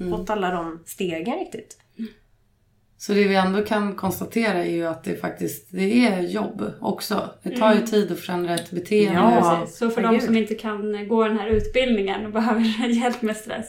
Mm. 0.00 0.12
fått 0.18 0.30
alla 0.30 0.50
de 0.50 0.82
stegen 0.86 1.38
riktigt. 1.38 1.78
Så 2.96 3.12
det 3.12 3.28
vi 3.28 3.34
ändå 3.34 3.62
kan 3.62 3.94
konstatera 3.94 4.64
är 4.64 4.70
ju 4.70 4.86
att 4.86 5.04
det 5.04 5.20
faktiskt 5.20 5.68
det 5.70 6.06
är 6.06 6.20
jobb 6.20 6.72
också. 6.80 7.30
Det 7.42 7.56
tar 7.56 7.74
ju 7.74 7.80
tid 7.80 8.12
att 8.12 8.18
förändra 8.20 8.54
ett 8.54 8.70
beteende. 8.70 9.20
Ja. 9.20 9.58
Precis. 9.60 9.76
Så 9.78 9.90
för 9.90 10.02
de 10.02 10.20
som 10.20 10.36
inte 10.36 10.54
kan 10.54 11.08
gå 11.08 11.24
den 11.28 11.38
här 11.38 11.48
utbildningen 11.48 12.26
och 12.26 12.32
behöver 12.32 12.60
hjälp 12.88 13.22
med 13.22 13.36
stress 13.36 13.66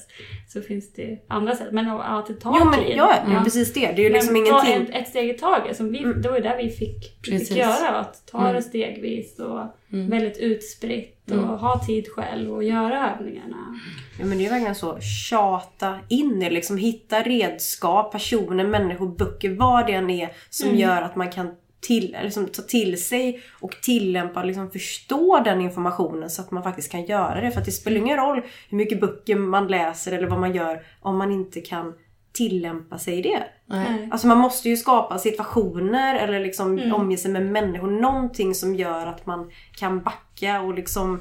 så 0.48 0.62
finns 0.62 0.94
det 0.94 1.20
andra 1.28 1.56
sätt. 1.56 1.68
Men 1.72 1.88
att 1.90 2.28
det 2.28 2.34
tar 2.34 2.58
Jo 2.60 2.66
men 2.66 2.80
tid. 2.80 2.94
ja, 2.98 3.16
det 3.28 3.34
är 3.36 3.44
precis 3.44 3.74
det. 3.74 3.80
Det 3.96 4.02
är 4.02 4.04
ju 4.04 4.14
liksom 4.14 4.34
men 4.34 4.46
ingenting. 4.48 4.96
ett, 4.96 5.02
ett 5.02 5.10
steg 5.10 5.30
i 5.30 5.34
taget. 5.34 5.78
Som 5.78 5.92
vi, 5.92 6.00
Det 6.04 6.30
var 6.30 6.38
ju 6.38 6.44
det 6.44 6.56
vi 6.64 6.70
fick, 6.70 7.26
fick 7.26 7.58
göra. 7.58 7.90
Att 8.00 8.28
ta 8.28 8.40
Mm. 8.42 8.54
det 8.56 8.62
stegvis 8.62 9.40
och 9.40 9.60
väldigt 9.90 10.38
utspritt 10.38 11.32
och 11.32 11.38
ha 11.38 11.86
tid 11.86 12.08
själv 12.08 12.54
och 12.54 12.64
göra 12.64 13.16
övningarna. 13.20 13.80
Ja, 14.20 14.26
men 14.26 14.38
det 14.38 14.46
är 14.46 14.50
verkligen 14.50 14.76
så. 14.76 15.00
Tjata 15.00 16.00
in 16.10 16.40
det. 16.40 16.50
Liksom, 16.50 16.78
hitta 16.78 17.22
redskap, 17.22 18.12
personer, 18.12 18.68
människor, 18.68 19.08
böcker, 19.08 19.50
vad 19.56 19.88
det 19.88 19.94
än 19.94 20.10
är 20.10 20.30
som 20.50 20.70
Mm. 20.70 20.82
gör 20.82 21.02
att 21.02 21.16
man 21.16 21.32
kan 21.32 21.52
till, 21.80 22.18
liksom, 22.24 22.48
ta 22.48 22.62
till 22.62 23.04
sig 23.04 23.42
och 23.60 23.72
tillämpa 23.82 24.40
och 24.40 24.46
liksom 24.46 24.72
förstå 24.72 25.42
den 25.46 25.62
informationen 25.62 26.30
så 26.30 26.42
att 26.42 26.52
man 26.52 26.64
faktiskt 26.64 26.92
kan 26.92 27.06
göra 27.06 27.42
det. 27.42 27.52
För 27.52 27.62
det 27.62 27.72
spelar 27.72 27.98
ingen 27.98 28.18
roll 28.18 28.42
hur 28.70 28.78
mycket 28.78 29.00
böcker 29.00 29.36
man 29.36 29.68
läser 29.68 30.12
eller 30.12 30.28
vad 30.28 30.40
man 30.40 30.56
gör 30.56 30.84
om 31.02 31.18
man 31.18 31.32
inte 31.32 31.62
kan 31.62 31.94
tillämpa 32.36 32.98
sig 32.98 33.18
i 33.18 33.22
det. 33.22 33.44
Nej. 33.66 34.10
Alltså 34.12 34.28
man 34.28 34.38
måste 34.38 34.70
ju 34.70 34.78
skapa 34.78 35.18
situationer 35.18 36.16
eller 36.16 36.40
liksom 36.40 36.92
omge 36.94 37.18
sig 37.18 37.32
med 37.32 37.46
människor. 37.46 37.92
Någonting 37.92 38.56
som 38.56 38.76
gör 38.76 39.08
att 39.08 39.26
man 39.26 39.52
kan 39.72 40.04
backa 40.04 40.62
och 40.62 40.74
liksom 40.74 41.20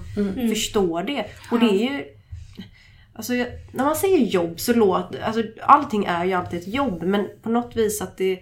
förstå 0.50 1.02
det. 1.02 1.24
Och 1.50 1.58
det 1.60 1.66
är 1.66 1.92
ju... 1.92 2.04
Alltså 3.16 3.32
när 3.72 3.84
man 3.84 3.96
säger 3.96 4.18
jobb 4.18 4.60
så 4.60 4.74
låter... 4.74 5.20
Alltså 5.20 5.42
allting 5.62 6.04
är 6.04 6.24
ju 6.24 6.32
alltid 6.32 6.60
ett 6.60 6.68
jobb 6.74 7.02
men 7.02 7.28
på 7.42 7.48
något 7.48 7.76
vis 7.76 8.02
att 8.02 8.16
det... 8.16 8.38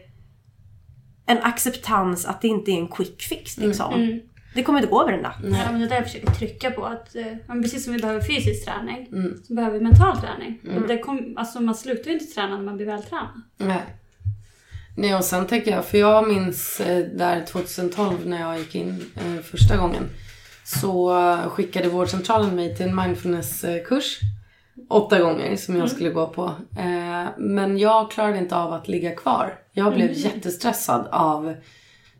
En 1.26 1.38
acceptans 1.42 2.26
att 2.26 2.42
det 2.42 2.48
inte 2.48 2.70
är 2.70 2.76
en 2.76 2.88
quick 2.88 3.22
fix 3.22 3.58
liksom. 3.58 4.20
Det 4.54 4.62
kommer 4.62 4.78
inte 4.78 4.90
gå 4.90 5.02
över 5.02 5.12
en 5.12 5.20
natt. 5.20 5.36
Ja, 5.42 5.48
men 5.72 5.80
det 5.80 5.86
är 5.86 5.88
där 5.88 5.96
jag 5.96 6.04
försöker 6.04 6.30
trycka 6.30 6.70
på. 6.70 6.84
Att, 6.84 7.14
eh, 7.16 7.62
precis 7.62 7.84
som 7.84 7.92
vi 7.92 7.98
behöver 7.98 8.20
fysisk 8.20 8.64
träning 8.64 9.08
Mm. 9.12 9.42
så 9.44 9.54
behöver 9.54 9.78
vi 9.78 9.84
mental 9.84 10.16
träning. 10.20 10.60
Och 10.76 10.88
det 10.88 10.98
kom, 10.98 11.34
alltså, 11.36 11.60
man 11.60 11.74
slutar 11.74 12.10
ju 12.10 12.12
inte 12.12 12.34
träna 12.34 12.56
när 12.56 12.64
man 12.64 12.76
blir 12.76 12.86
vältränad. 12.86 13.42
Nej. 13.56 13.82
Nej, 14.96 15.14
och 15.14 15.24
sen 15.24 15.46
tänker 15.46 15.70
jag, 15.70 15.84
för 15.84 15.98
jag 15.98 16.28
minns 16.28 16.80
eh, 16.80 17.06
där 17.06 17.40
2012 17.46 18.26
när 18.26 18.40
jag 18.40 18.58
gick 18.58 18.74
in 18.74 19.04
eh, 19.16 19.42
första 19.42 19.76
gången. 19.76 20.02
Så 20.64 21.14
skickade 21.50 21.88
vårdcentralen 21.88 22.56
mig 22.56 22.76
till 22.76 22.88
en 22.88 22.96
mindfulnesskurs. 22.96 24.18
Åtta 24.88 25.18
gånger 25.20 25.56
som 25.56 25.76
jag 25.76 25.90
skulle 25.90 26.10
gå 26.10 26.26
på. 26.26 26.44
Eh, 26.78 27.26
men 27.38 27.78
jag 27.78 28.10
klarade 28.10 28.38
inte 28.38 28.56
av 28.56 28.72
att 28.72 28.88
ligga 28.88 29.14
kvar. 29.14 29.54
Jag 29.72 29.94
blev 29.94 30.12
jättestressad 30.12 31.06
av 31.10 31.54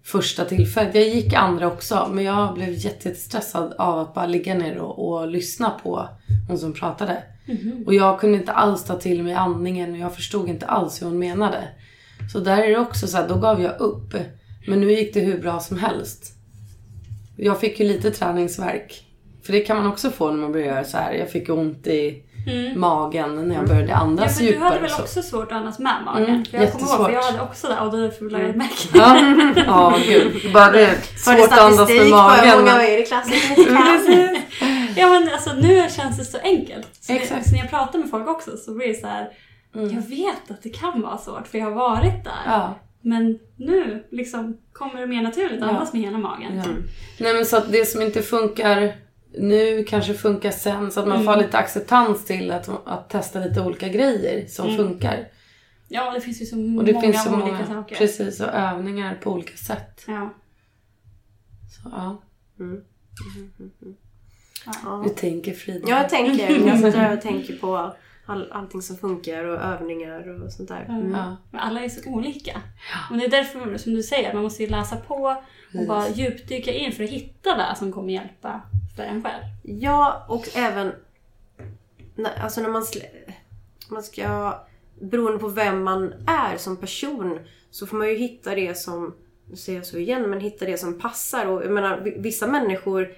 första 0.05 0.45
tillfället. 0.45 0.95
Jag 0.95 1.09
gick 1.09 1.33
andra 1.35 1.67
också, 1.67 2.11
men 2.13 2.25
jag 2.25 2.55
blev 2.55 2.69
jätte- 2.73 3.09
jättestressad 3.09 3.73
av 3.79 3.99
att 3.99 4.15
bara 4.15 4.27
ligga 4.27 4.55
ner 4.55 4.79
och, 4.79 5.09
och 5.13 5.29
lyssna 5.29 5.71
på 5.71 6.09
hon 6.49 6.59
som 6.59 6.73
pratade. 6.73 7.23
Och 7.87 7.95
jag 7.95 8.21
kunde 8.21 8.39
inte 8.39 8.53
alls 8.53 8.85
ta 8.85 8.99
till 8.99 9.23
mig 9.23 9.35
andningen 9.35 9.93
och 9.93 9.99
jag 9.99 10.15
förstod 10.15 10.49
inte 10.49 10.67
alls 10.67 11.03
hur 11.03 11.07
hon 11.07 11.19
menade. 11.19 11.69
Så 12.33 12.39
där 12.41 12.59
är 12.63 12.69
det 12.71 12.79
också 12.79 13.07
så 13.07 13.17
här, 13.17 13.29
då 13.29 13.35
gav 13.39 13.63
jag 13.63 13.81
upp. 13.81 14.15
Men 14.67 14.81
nu 14.81 14.93
gick 14.93 15.15
det 15.15 15.21
hur 15.21 15.39
bra 15.39 15.61
som 15.61 15.79
helst. 15.79 16.33
Jag 17.37 17.61
fick 17.61 17.81
ju 17.81 17.87
lite 17.87 18.11
träningsverk. 18.11 19.03
För 19.43 19.53
det 19.53 19.61
kan 19.61 19.77
man 19.77 19.87
också 19.87 20.11
få 20.11 20.31
när 20.31 20.37
man 20.39 20.53
börjar 20.53 20.67
göra 20.67 20.85
så 20.85 20.97
här. 20.97 21.13
Jag 21.15 21.31
fick 21.31 21.49
ont 21.49 21.87
i 21.87 22.23
magen 22.77 23.49
när 23.49 23.55
jag 23.55 23.67
började 23.67 23.89
Ja, 23.89 23.97
andas 23.97 24.41
men 24.41 24.47
du 24.47 24.59
hade 24.59 24.65
djupare. 24.75 24.81
väl 24.83 24.91
så. 24.91 25.03
också 25.03 25.23
svårt 25.23 25.53
att 25.53 25.59
andas 25.59 25.79
med 25.79 25.95
magen? 26.05 26.29
Mm, 26.29 26.45
för 26.45 26.59
jag 26.59 26.73
kommer 26.73 26.87
ihåg, 26.87 26.97
för 26.97 27.03
jag 27.05 27.13
jättesvårt. 27.13 27.33
hade 27.39 27.51
också 27.51 27.69
det 27.69 27.81
och 27.81 27.93
därför 27.99 28.31
lade 28.31 28.47
jag 28.47 28.57
märke 28.57 28.89
Ja, 28.95 29.17
ja 29.67 29.99
gud. 30.07 30.53
Bara 30.55 30.71
det. 30.73 30.97
Svårt 31.17 31.35
att 31.53 31.59
andas 31.59 31.89
med 31.89 31.99
hur 31.99 32.11
magen. 32.11 32.59
många 32.59 32.83
är 32.89 33.03
i 33.03 33.07
klassen. 33.07 33.33
Ja 34.97 35.09
men 35.09 35.29
alltså 35.33 35.53
nu 35.53 35.87
känns 35.91 36.19
det 36.19 36.25
så 36.25 36.39
enkelt. 36.43 36.89
Så, 37.01 37.13
Exakt. 37.13 37.31
Mm. 37.33 37.45
så 37.45 37.51
när 37.51 37.59
jag 37.59 37.71
pratar 37.71 37.99
med 37.99 38.11
folk 38.11 38.29
också 38.29 38.57
så 38.57 38.75
blir 38.75 38.89
det 38.89 38.95
så 38.95 39.07
här. 39.07 39.29
Jag 39.75 40.03
vet 40.09 40.51
att 40.51 40.63
det 40.63 40.69
kan 40.69 41.01
vara 41.03 41.19
svårt 41.19 41.49
för 41.49 41.59
jag 41.59 41.65
har 41.65 41.73
varit 41.73 42.25
där. 42.25 42.33
Ja. 42.47 42.75
Men 43.01 43.39
nu 43.57 44.05
liksom 44.11 44.57
kommer 44.73 45.01
det 45.01 45.07
mer 45.07 45.23
naturligt 45.23 45.63
att 45.63 45.69
Ja. 45.69 45.75
andas 45.75 45.93
med 45.93 46.03
hela 46.03 46.19
magen. 46.19 46.57
Ja. 46.57 46.65
Nej 47.19 47.35
men 47.35 47.47
så 47.47 47.57
att 47.57 47.73
det 47.73 47.89
som 47.89 48.03
inte 48.03 48.23
funkar 48.23 48.93
nu 49.39 49.85
kanske 49.85 50.15
funkar 50.15 50.51
sen. 50.51 50.91
Så 50.91 51.01
att 51.01 51.09
man 51.09 51.25
får 51.25 51.37
lite 51.37 51.59
acceptans 51.59 52.25
till 52.25 52.51
att, 52.51 52.69
att 52.85 53.11
testa 53.11 53.39
lite 53.41 53.61
olika 53.61 53.89
grejer 53.89 54.47
som 54.47 54.77
funkar. 54.77 55.29
Ja, 55.89 56.11
det 56.11 56.21
finns 56.21 56.43
ju 56.43 56.47
så 56.47 56.57
Och 56.57 56.63
många 56.63 56.83
det 56.93 57.01
finns 57.01 57.25
så 57.25 57.33
olika 57.35 57.47
många, 57.47 57.67
saker. 57.67 57.97
precis, 57.97 58.41
och 58.41 58.49
övningar 58.49 59.19
på 59.23 59.31
olika 59.33 59.57
sätt. 59.57 60.05
Ja. 60.07 60.35
Så, 61.83 61.89
ja. 61.93 62.23
Ja. 64.85 65.03
Du 65.05 65.11
tänker 65.15 65.55
Frida. 65.55 65.87
Ja, 65.89 65.97
jag 66.01 66.09
tänker. 66.11 66.51
Jag 66.67 66.77
sitter 66.79 67.13
och 67.17 67.21
tänker 67.23 67.57
på 67.57 67.97
all, 68.27 68.53
allting 68.53 68.83
som 68.83 68.97
funkar 68.97 69.45
och 69.45 69.61
övningar 69.61 70.43
och 70.45 70.53
sånt 70.53 70.69
där. 70.69 70.85
Mm. 70.89 71.11
Ja. 71.11 71.37
Men 71.51 71.61
alla 71.61 71.81
är 71.81 71.89
så 71.89 72.11
olika. 72.11 72.61
Och 73.11 73.17
det 73.17 73.25
är 73.25 73.29
därför, 73.31 73.77
som 73.79 73.95
du 73.95 74.03
säger, 74.03 74.35
man 74.35 74.43
måste 74.43 74.63
ju 74.63 74.69
läsa 74.69 74.97
på 74.97 75.43
och 75.81 75.87
bara 75.87 76.09
djupdyka 76.09 76.73
in 76.73 76.93
för 76.93 77.05
att 77.05 77.11
hitta 77.11 77.55
det 77.57 77.75
som 77.79 77.93
kommer 77.93 78.13
hjälpa 78.13 78.61
för 78.97 79.03
en 79.03 79.23
själv. 79.23 79.43
Ja, 79.63 80.27
och 80.29 80.49
även 80.57 80.93
när, 82.15 82.43
alltså 82.43 82.61
när 82.61 82.69
man, 82.69 82.85
man 83.91 84.03
ska, 84.03 84.55
beroende 85.01 85.39
på 85.39 85.49
vem 85.49 85.83
man 85.85 86.13
är 86.27 86.57
som 86.57 86.77
person, 86.77 87.39
så 87.71 87.87
får 87.87 87.97
man 87.97 88.09
ju 88.09 88.15
hitta 88.17 88.55
det 88.55 88.75
som, 88.79 89.15
nu 89.51 89.57
säger 89.57 89.79
jag 89.79 89.87
så 89.87 89.99
igen, 89.99 90.31
men 90.31 90.41
hitta 90.41 90.65
det 90.65 90.79
som 90.79 90.99
passar. 91.01 91.47
Och 91.47 91.65
jag 91.65 91.71
menar, 91.73 92.01
vi- 92.05 92.17
vissa 92.19 92.47
människor 92.47 93.09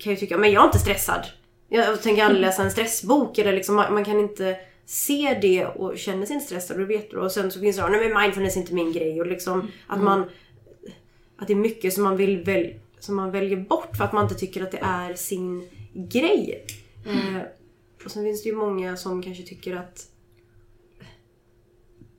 kan 0.00 0.12
ju 0.12 0.16
tycka, 0.16 0.38
men 0.38 0.52
jag 0.52 0.62
är 0.62 0.66
inte 0.66 0.78
stressad. 0.78 1.26
Jag 1.68 2.02
tänker 2.02 2.24
aldrig 2.24 2.40
läsa 2.40 2.62
en 2.62 2.70
stressbok. 2.70 3.38
Eller 3.38 3.52
liksom, 3.52 3.74
man, 3.74 3.94
man 3.94 4.04
kan 4.04 4.20
inte 4.20 4.56
se 4.86 5.38
det 5.42 5.66
och 5.66 5.98
känna 5.98 6.26
sig 6.26 6.34
inte 6.34 6.46
stressad. 6.46 6.80
Och, 6.80 6.90
vet, 6.90 7.10
du. 7.10 7.16
och 7.16 7.32
sen 7.32 7.50
så 7.50 7.60
finns 7.60 7.76
det, 7.76 7.88
nej 7.88 8.08
men 8.08 8.22
mindfulness 8.22 8.56
är 8.56 8.60
inte 8.60 8.74
min 8.74 8.92
grej. 8.92 9.20
Och 9.20 9.26
liksom 9.26 9.68
att 9.86 10.02
man 10.02 10.24
att 11.36 11.46
det 11.46 11.52
är 11.52 11.56
mycket 11.56 11.92
som 11.92 12.04
man, 12.04 12.16
vill 12.16 12.44
väl, 12.44 12.74
som 12.98 13.16
man 13.16 13.30
väljer 13.30 13.56
bort 13.56 13.96
för 13.96 14.04
att 14.04 14.12
man 14.12 14.24
inte 14.24 14.34
tycker 14.34 14.62
att 14.62 14.70
det 14.70 14.78
är 14.82 15.14
sin 15.14 15.68
grej. 15.94 16.66
Eh, 17.06 17.42
och 18.04 18.10
sen 18.10 18.24
finns 18.24 18.42
det 18.42 18.48
ju 18.48 18.56
många 18.56 18.96
som 18.96 19.22
kanske 19.22 19.42
tycker 19.42 19.76
att... 19.76 20.10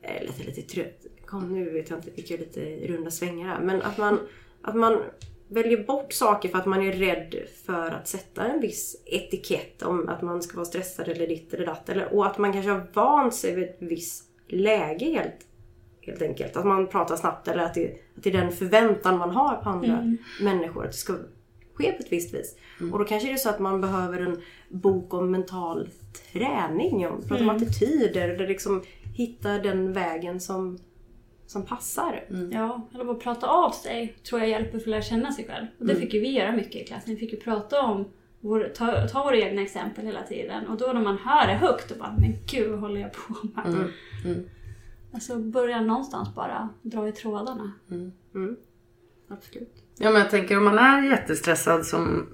Jag 0.02 0.16
är 0.16 0.22
lite, 0.22 0.44
lite 0.44 0.62
trött. 0.62 1.06
Kom 1.26 1.54
nu 1.54 1.70
vet 1.70 1.90
jag 1.90 2.00
inte, 2.00 2.12
fick 2.12 2.32
jag 2.32 2.40
lite 2.40 2.88
runda 2.88 3.12
svängar 3.12 3.48
här. 3.48 3.60
Men 3.62 3.82
att 3.82 3.98
man, 3.98 4.20
att 4.62 4.76
man 4.76 5.02
väljer 5.48 5.84
bort 5.84 6.14
saker 6.14 6.50
för 6.50 6.58
att 6.58 6.66
man 6.66 6.82
är 6.82 6.92
rädd 6.92 7.36
för 7.66 7.92
att 7.92 8.08
sätta 8.08 8.46
en 8.46 8.62
viss 8.62 9.04
etikett 9.06 9.82
om 9.82 10.10
att 10.10 10.22
man 10.22 10.42
ska 10.42 10.56
vara 10.56 10.66
stressad 10.66 11.08
eller 11.08 11.28
ditt 11.28 11.54
eller 11.54 11.66
datt. 11.66 11.90
Eller, 11.90 12.14
och 12.14 12.26
att 12.26 12.38
man 12.38 12.54
kanske 12.54 12.72
har 12.72 12.88
vant 12.94 13.36
sig 13.36 13.56
vid 13.56 13.64
ett 13.64 13.78
visst 13.80 14.30
läge 14.48 15.06
helt 15.06 15.46
helt 16.06 16.22
enkelt. 16.22 16.58
Att 16.58 16.66
man 16.66 16.88
pratar 16.88 17.16
snabbt 17.16 17.48
eller 17.48 17.64
att 17.64 17.74
det, 17.74 17.88
att 18.18 18.24
det 18.24 18.30
är 18.30 18.42
den 18.42 18.52
förväntan 18.52 19.18
man 19.18 19.30
har 19.30 19.56
på 19.56 19.70
andra 19.70 20.18
människor. 20.42 20.84
Att 20.84 20.92
det 20.92 20.98
ska 20.98 21.14
ske 21.74 21.92
på 21.92 22.04
ett 22.04 22.12
visst 22.12 22.34
vis. 22.34 22.56
Och 22.92 23.00
då 23.00 23.06
kanske 23.06 23.28
det 23.28 23.34
är 23.34 23.38
så 23.38 23.50
att 23.50 23.60
man 23.60 23.82
behöver 23.82 24.22
en 24.22 24.42
bok 24.70 25.14
om 25.14 25.32
mental 25.32 25.90
träning. 26.32 27.08
Om, 27.08 27.22
prata 27.28 27.44
om 27.44 27.50
attityder 27.50 28.30
eller 28.30 28.48
liksom 28.48 28.84
hitta 29.16 29.50
den 29.50 29.94
vägen 29.94 30.40
som, 30.40 30.80
som 31.48 31.66
passar. 31.66 32.24
Ja, 32.52 32.88
eller 32.94 33.06
bara 33.06 33.16
prata 33.16 33.48
av 33.48 33.72
sig 33.72 34.16
tror 34.30 34.42
jag 34.42 34.50
hjälper 34.50 34.72
för 34.72 34.78
att 34.78 34.88
lära 34.88 35.02
känna 35.02 35.32
sig 35.32 35.48
själv. 35.48 35.66
Och 35.80 35.86
det 35.86 35.96
fick 35.96 36.14
ju 36.14 36.20
vi 36.20 36.32
göra 36.32 36.52
mycket 36.52 36.76
i 36.76 36.86
klassen. 36.86 37.14
Vi 37.14 37.20
fick 37.20 37.34
ju 37.34 37.40
prata 37.40 37.82
om, 37.82 38.06
vår, 38.40 38.72
ta, 38.76 39.08
ta 39.08 39.24
våra 39.24 39.38
egna 39.38 39.62
exempel 39.62 40.06
hela 40.06 40.24
tiden. 40.24 40.68
Och 40.68 40.78
då 40.78 40.86
när 40.86 41.02
man 41.02 41.18
hör 41.18 41.48
det 41.48 41.54
högt 41.54 41.92
och 41.92 41.98
bara, 41.98 42.16
men 42.20 42.34
gud 42.52 42.72
vad 42.72 42.80
håller 42.80 43.02
jag 43.02 43.14
på 43.14 43.34
med? 43.44 43.88
Alltså 45.14 45.36
börja 45.36 45.82
någonstans 45.82 46.36
bara, 46.36 46.70
dra 46.82 47.08
i 47.08 47.12
trådarna. 47.12 47.72
Absolut. 49.28 49.84
Ja 49.98 50.12
men 50.12 50.22
jag 50.22 50.30
tänker 50.30 50.58
om 50.58 50.66
man 50.66 50.78
är 50.78 51.10
jättestressad 51.10 51.86
som... 51.86 52.28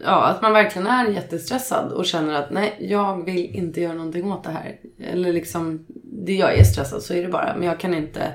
Ja, 0.00 0.26
att 0.26 0.42
man 0.42 0.52
verkligen 0.52 0.86
är 0.86 1.08
jättestressad 1.08 1.92
och 1.92 2.04
känner 2.06 2.34
att 2.34 2.50
nej, 2.50 2.76
jag 2.80 3.24
vill 3.24 3.54
inte 3.54 3.80
göra 3.80 3.94
någonting 3.94 4.32
åt 4.32 4.44
det 4.44 4.50
här. 4.50 4.80
Eller 4.98 5.32
liksom, 5.32 5.86
jag 6.26 6.58
är 6.58 6.64
stressad 6.64 7.02
så 7.02 7.14
är 7.14 7.22
det 7.22 7.28
bara. 7.28 7.54
Men 7.56 7.68
jag 7.68 7.80
kan 7.80 7.94
inte 7.94 8.32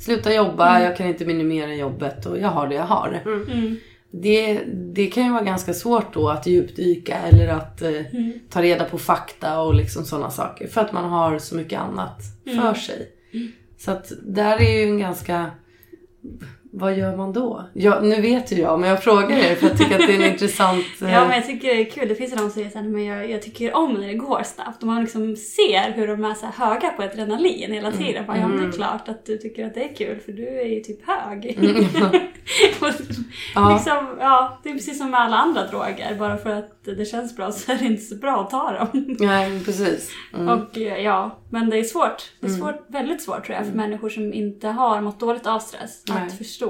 sluta 0.00 0.34
jobba, 0.34 0.82
jag 0.82 0.96
kan 0.96 1.06
inte 1.06 1.24
minimera 1.24 1.74
jobbet 1.74 2.26
och 2.26 2.38
jag 2.38 2.48
har 2.48 2.68
det 2.68 2.74
jag 2.74 2.84
har. 2.84 3.20
Mm. 3.26 3.76
Det, 4.10 4.60
det 4.94 5.06
kan 5.06 5.24
ju 5.24 5.32
vara 5.32 5.42
ganska 5.42 5.74
svårt 5.74 6.14
då 6.14 6.28
att 6.28 6.46
djupdyka 6.46 7.16
eller 7.16 7.48
att 7.48 7.82
eh, 7.82 8.00
ta 8.50 8.62
reda 8.62 8.84
på 8.84 8.98
fakta 8.98 9.60
och 9.60 9.74
liksom 9.74 10.04
sådana 10.04 10.30
saker. 10.30 10.66
För 10.66 10.80
att 10.80 10.92
man 10.92 11.04
har 11.04 11.38
så 11.38 11.56
mycket 11.56 11.80
annat 11.80 12.22
för 12.44 12.74
sig. 12.74 13.08
Så 13.78 13.90
att 13.90 14.12
där 14.22 14.60
är 14.60 14.80
ju 14.80 14.82
en 14.82 14.98
ganska... 14.98 15.50
Vad 16.76 16.94
gör 16.98 17.16
man 17.16 17.32
då? 17.32 17.64
Ja, 17.72 18.00
nu 18.00 18.20
vet 18.20 18.52
ju 18.52 18.56
jag, 18.56 18.80
men 18.80 18.88
jag 18.90 19.02
frågar 19.02 19.36
er 19.36 19.54
för 19.54 19.68
jag 19.68 19.78
tycker 19.78 19.94
att 20.00 20.06
det 20.06 20.12
är 20.14 20.20
en 20.24 20.32
intressant... 20.32 20.84
eh, 21.02 21.12
Ja, 21.12 21.24
men 21.24 21.36
jag 21.36 21.46
tycker 21.46 21.68
det 21.68 21.80
är 21.80 21.90
kul. 21.90 22.08
Det 22.08 22.14
finns 22.14 22.32
ju 22.32 22.36
de 22.36 22.40
som 22.40 22.50
säger 22.50 22.70
såhär, 22.70 22.84
men 22.88 23.04
jag, 23.04 23.30
jag 23.30 23.42
tycker 23.42 23.76
om 23.76 23.92
när 23.94 24.06
det 24.08 24.14
går 24.14 24.42
snabbt. 24.44 24.82
Och 24.82 24.86
man 24.88 25.00
liksom 25.00 25.36
ser 25.36 25.92
hur 25.92 26.06
de 26.06 26.24
är 26.24 26.34
så 26.34 26.46
höga 26.46 26.88
på 26.90 27.02
adrenalin 27.02 27.72
hela 27.72 27.92
tiden. 27.92 28.26
Bara, 28.26 28.38
ja, 28.38 28.48
men 28.48 28.62
det 28.62 28.68
är 28.68 28.72
klart 28.72 29.08
att 29.08 29.26
du 29.26 29.38
tycker 29.38 29.66
att 29.66 29.74
det 29.74 29.84
är 29.90 29.94
kul 29.94 30.18
för 30.24 30.32
du 30.32 30.60
är 30.60 30.64
ju 30.66 30.80
typ 30.80 31.06
hög. 31.06 31.58
Och 32.80 32.88
Ja. 33.54 33.72
liksom, 33.74 34.16
ja, 34.20 34.58
det 34.62 34.68
är 34.68 34.74
precis 34.74 34.98
som 34.98 35.10
med 35.10 35.20
alla 35.20 35.36
andra 35.36 35.66
droger. 35.66 36.16
Bara 36.18 36.36
för 36.36 36.50
att 36.50 36.70
det 36.84 37.04
känns 37.04 37.36
bra 37.36 37.52
så 37.52 37.72
är 37.72 37.76
det 37.76 37.84
inte 37.84 38.02
så 38.02 38.14
bra 38.14 38.40
att 38.40 38.50
ta 38.50 38.72
dem. 38.72 39.16
Nej, 39.18 39.64
precis. 39.64 40.10
Mm. 40.34 40.48
Och 40.48 40.78
eh, 40.78 40.98
ja, 41.04 41.38
men 41.50 41.70
det 41.70 41.78
är 41.78 41.84
svårt. 41.84 42.32
Det 42.40 42.46
är 42.46 42.50
svårt, 42.50 42.84
väldigt 42.88 43.22
svårt 43.22 43.44
tror 43.46 43.56
jag 43.58 43.66
för 43.66 43.72
människor 43.76 44.08
som 44.08 44.32
inte 44.32 44.68
har 44.68 45.00
mått 45.00 45.20
dåligt 45.20 45.46
av 45.46 45.58
stress 45.58 46.02
Nej. 46.08 46.22
att 46.26 46.38
förstå 46.38 46.63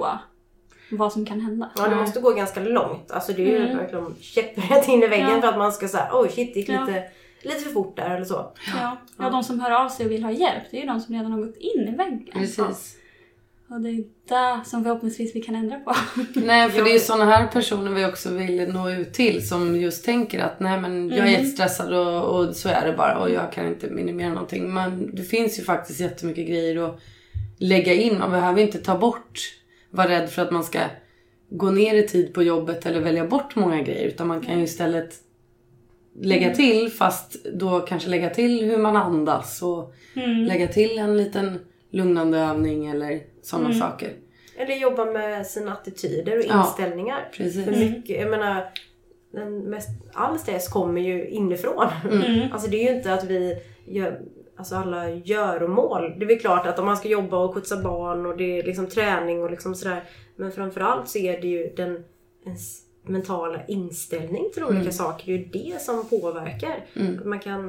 vad 0.90 1.12
som 1.12 1.26
kan 1.26 1.40
hända. 1.40 1.70
Ja, 1.76 1.88
det 1.88 1.96
måste 1.96 2.20
gå 2.20 2.30
ganska 2.30 2.60
långt. 2.60 3.10
Alltså 3.10 3.32
det 3.32 3.42
är 3.56 3.68
ju 3.68 3.76
verkligen 3.76 4.14
käpprätt 4.20 4.88
in 4.88 5.02
i 5.02 5.06
väggen 5.06 5.30
Ja. 5.30 5.40
för 5.40 5.48
att 5.48 5.58
man 5.58 5.72
ska 5.72 5.88
säga 5.88 6.08
oj 6.12 6.28
shit 6.28 6.54
det 6.54 6.60
gick 6.60 6.68
Ja. 6.68 6.80
lite, 6.86 7.02
lite 7.42 7.60
för 7.60 7.70
fort 7.70 7.96
där 7.96 8.10
eller 8.16 8.24
så. 8.24 8.52
Ja, 8.80 8.96
ja, 9.18 9.30
de 9.30 9.44
som 9.44 9.60
hör 9.60 9.70
av 9.84 9.88
sig 9.88 10.06
och 10.06 10.12
vill 10.12 10.24
ha 10.24 10.30
hjälp, 10.30 10.62
det 10.70 10.76
är 10.76 10.80
ju 10.80 10.86
de 10.86 11.00
som 11.00 11.14
redan 11.14 11.32
har 11.32 11.40
gått 11.40 11.56
in 11.56 11.88
i 11.88 11.96
väggen. 11.96 12.28
Precis. 12.32 12.96
Och 13.68 13.80
det 13.80 13.88
är 13.90 14.04
det 14.28 14.64
som 14.64 14.82
förhoppningsvis 14.84 15.36
vi 15.36 15.40
kan 15.40 15.54
ändra 15.54 15.78
på. 15.78 15.94
Nej, 16.34 16.70
för 16.70 16.84
det 16.84 16.90
är 16.90 16.94
ju 16.94 16.98
sådana 17.00 17.24
här 17.24 17.46
personer 17.46 17.90
vi 17.92 18.06
också 18.06 18.30
vill 18.30 18.72
nå 18.72 18.90
ut 18.90 19.12
till 19.12 19.48
som 19.48 19.76
just 19.76 20.04
tänker 20.04 20.44
att 20.44 20.60
nej 20.60 20.80
men 20.80 21.08
jag 21.10 21.18
är 21.18 21.30
jättestressad 21.30 21.92
och, 21.94 22.22
och 22.38 22.56
så 22.56 22.68
är 22.68 22.86
det 22.86 22.92
bara 22.96 23.18
och 23.18 23.30
jag 23.30 23.52
kan 23.52 23.66
inte 23.66 23.90
minimera 23.90 24.28
någonting. 24.28 24.74
Men 24.74 25.14
det 25.14 25.22
finns 25.22 25.58
ju 25.58 25.62
faktiskt 25.62 26.00
jättemycket 26.00 26.46
grejer 26.48 26.88
att 26.88 27.00
lägga 27.58 27.92
in. 27.94 28.18
Man 28.18 28.30
behöver 28.30 28.60
inte 28.62 28.78
ta 28.78 28.98
bort, 28.98 29.40
vara 29.94 30.08
rädd 30.08 30.30
för 30.30 30.42
att 30.42 30.50
man 30.50 30.64
ska 30.64 30.80
gå 31.50 31.70
ner 31.70 31.94
i 31.94 32.08
tid 32.08 32.34
på 32.34 32.42
jobbet 32.42 32.86
eller 32.86 33.00
välja 33.00 33.26
bort 33.26 33.56
många 33.56 33.82
grejer. 33.82 34.04
Utan 34.08 34.26
man 34.26 34.40
kan 34.40 34.58
ju 34.58 34.64
istället 34.64 35.14
lägga 36.20 36.54
till 36.54 36.90
fast 36.92 37.44
då 37.44 37.80
kanske 37.80 38.08
lägga 38.08 38.30
till 38.30 38.64
hur 38.64 38.78
man 38.78 38.96
andas 38.96 39.62
och 39.62 39.94
lägga 40.48 40.68
till 40.68 40.98
en 40.98 41.16
liten 41.16 41.58
lugnande 41.90 42.38
övning 42.38 42.86
eller 42.86 43.20
sådana 43.42 43.72
saker. 43.72 44.12
Eller 44.56 44.74
jobba 44.76 45.04
med 45.04 45.46
sina 45.46 45.72
attityder 45.72 46.38
och 46.38 46.44
Ja, 46.48 46.60
inställningar. 46.66 47.28
precis. 47.32 47.64
För 47.64 47.72
mycket, 47.72 48.20
jag 48.20 48.30
menar, 48.30 48.64
den 49.32 49.58
mest, 49.58 49.88
all 50.12 50.38
stress 50.38 50.68
kommer 50.68 51.00
ju 51.00 51.28
inifrån. 51.28 51.86
Alltså 52.52 52.70
det 52.70 52.76
är 52.86 52.90
ju 52.90 52.96
inte 52.96 53.14
att 53.14 53.24
vi 53.24 53.56
gör 53.86 54.20
alltså 54.56 54.74
alla 54.76 55.10
göromål. 55.10 56.14
Det 56.18 56.24
är 56.24 56.28
väl 56.28 56.38
klart 56.38 56.66
att 56.66 56.78
om 56.78 56.86
man 56.86 56.96
ska 56.96 57.08
jobba 57.08 57.36
och 57.38 57.54
skjutsa 57.54 57.82
barn 57.82 58.26
och 58.26 58.36
det 58.36 58.58
är 58.58 58.62
liksom 58.62 58.86
träning 58.86 59.42
och 59.42 59.50
liksom 59.50 59.74
sådär. 59.74 60.04
Men 60.36 60.52
framförallt 60.52 61.08
så 61.08 61.18
är 61.18 61.40
det 61.40 61.46
ju 61.48 61.72
den 61.76 62.04
ens 62.46 62.80
mentala 63.06 63.60
inställning 63.68 64.50
till 64.54 64.64
olika 64.64 64.92
saker. 64.92 65.26
Det 65.26 65.32
är 65.32 65.38
ju 65.64 65.72
det 65.72 65.80
som 65.80 66.08
påverkar. 66.08 66.84
Att 67.20 67.26
Man 67.26 67.38
kan 67.40 67.68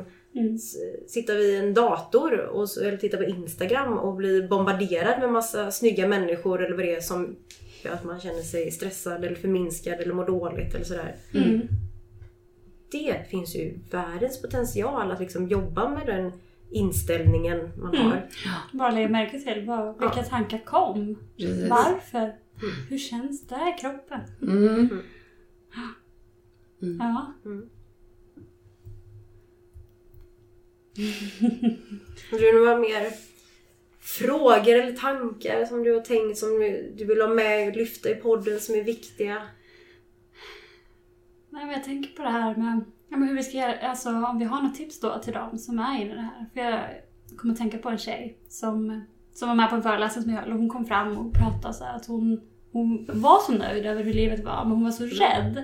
s- 0.55 0.75
sitta 1.07 1.33
vid 1.33 1.59
en 1.63 1.73
dator 1.73 2.39
och, 2.39 2.67
eller 2.81 2.97
titta 2.97 3.17
på 3.17 3.23
Instagram 3.23 3.97
och 3.97 4.15
bli 4.15 4.47
bombarderad 4.47 5.19
med 5.19 5.31
massa 5.31 5.71
snygga 5.71 6.07
människor 6.07 6.65
eller 6.65 6.75
vad 6.75 6.85
det 6.85 6.95
är 6.95 7.01
som 7.01 7.35
gör 7.83 7.91
att 7.93 8.03
man 8.03 8.19
känner 8.19 8.41
sig 8.41 8.71
stressad 8.71 9.25
eller 9.25 9.35
förminskad 9.35 9.93
eller 9.93 10.13
mår 10.13 10.25
dåligt 10.25 10.75
eller 10.75 10.85
sådär. 10.85 11.15
Det 12.91 13.15
finns 13.29 13.55
ju 13.55 13.73
världens 13.91 14.41
potential 14.41 15.11
att 15.11 15.19
liksom 15.19 15.47
jobba 15.47 15.89
med 15.89 16.07
den 16.07 16.31
inställningen 16.71 17.71
man 17.77 17.97
har. 17.97 18.29
Bara 18.73 18.91
lägga 18.91 19.09
märke 19.09 19.39
till 19.39 19.65
vad, 19.65 19.99
vilka 19.99 20.23
tankar 20.23 20.65
kom. 20.65 21.15
Precis. 21.37 21.69
Varför? 21.69 22.35
Hur 22.89 22.97
känns 22.97 23.47
det 23.47 23.73
i 23.77 23.81
kroppen? 23.81 24.19
Mm. 24.41 24.89
Ja. 26.99 27.33
Har 32.31 32.39
du 32.39 32.59
några 32.59 32.77
mer 32.77 33.11
frågor 33.99 34.73
eller 34.73 34.91
tankar 34.93 35.65
som 35.65 35.83
du 35.83 35.93
har 35.93 36.01
tänkt 36.01 36.37
som 36.37 36.49
du 36.49 36.93
du 36.97 37.05
vill 37.05 37.21
ha 37.21 37.27
med 37.27 37.67
och 37.67 37.75
lyfta 37.75 38.09
i 38.09 38.15
podden 38.15 38.59
som 38.59 38.75
är 38.75 38.83
viktiga? 38.83 39.41
Nej, 41.49 41.65
men 41.65 41.73
jag 41.73 41.83
tänker 41.83 42.15
på 42.15 42.23
det 42.23 42.29
här 42.29 42.55
med 42.55 42.85
ja, 43.09 43.17
men 43.17 43.27
hur 43.27 43.35
vi 43.35 43.43
ska 43.43 43.57
göra, 43.57 43.89
alltså 43.89 44.09
om 44.09 44.39
vi 44.39 44.45
har 44.45 44.61
något 44.61 44.75
tips 44.75 44.99
då 44.99 45.19
till 45.19 45.33
dem 45.33 45.57
som 45.57 45.79
är 45.79 46.01
inne 46.01 46.11
i 46.11 46.15
det 46.15 46.21
här. 46.21 46.45
För 46.53 46.59
jag 46.61 46.79
kommer 47.37 47.53
att 47.53 47.59
tänka 47.59 47.77
på 47.77 47.89
en 47.89 47.97
tjej 47.97 48.37
som, 48.49 49.01
som 49.33 49.47
var 49.47 49.55
med 49.55 49.69
på 49.69 49.75
en 49.75 49.83
föreläsning 49.83 50.23
som 50.23 50.33
jag 50.33 50.41
höll 50.41 50.51
och 50.51 50.57
hon 50.57 50.69
kom 50.69 50.85
fram 50.85 51.17
och 51.17 51.33
pratade 51.33 51.73
så 51.73 51.83
här 51.83 51.95
att 51.95 52.05
hon, 52.05 52.41
hon 52.71 53.05
var 53.13 53.39
så 53.39 53.51
nöjd 53.51 53.85
över 53.85 54.03
hur 54.03 54.13
livet 54.13 54.43
var 54.43 54.63
men 54.63 54.71
hon 54.71 54.83
var 54.83 54.91
så 54.91 55.05
rädd 55.05 55.63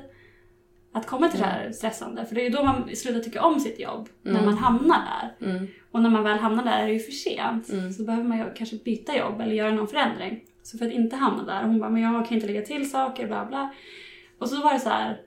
att 0.94 1.08
komma 1.08 1.28
till 1.28 1.40
det 1.40 1.46
här 1.46 1.72
stressande. 1.72 2.26
För 2.26 2.36
det 2.36 2.42
är 2.42 2.44
ju 2.44 2.50
då 2.50 2.64
man 2.64 2.96
slutar 2.96 3.20
tycka 3.20 3.44
om 3.44 3.60
sitt 3.60 3.80
jobb, 3.80 4.10
när 4.22 4.46
man 4.46 4.58
hamnar 4.58 4.98
där. 4.98 5.50
Mm. 5.50 5.68
Och 5.92 6.02
när 6.02 6.10
man 6.10 6.24
väl 6.24 6.38
hamnar 6.38 6.64
där 6.64 6.84
är 6.84 6.88
det 6.88 6.94
ju 6.94 7.00
för 7.00 7.12
sent. 7.12 7.96
Så 7.98 8.04
behöver 8.04 8.28
man 8.28 8.38
ju 8.38 8.54
kanske 8.56 8.76
byta 8.76 9.18
jobb 9.18 9.42
eller 9.42 9.54
göra 9.54 9.72
någon 9.72 9.88
förändring. 9.88 10.44
Så 10.64 10.78
för 10.78 10.86
att 10.86 10.94
inte 10.94 11.16
hamna 11.16 11.44
där. 11.44 11.64
Hon 11.64 11.80
bara, 11.80 11.90
men 11.90 12.02
jag 12.02 12.28
kan 12.28 12.36
inte 12.36 12.48
lägga 12.48 12.62
till 12.62 12.92
saker, 12.92 13.28
bla 13.28 13.46
bla. 13.46 13.74
Och 14.40 14.50
så 14.50 14.62
var 14.64 14.74
det 14.74 14.80
så 14.80 14.90
här. 14.90 15.22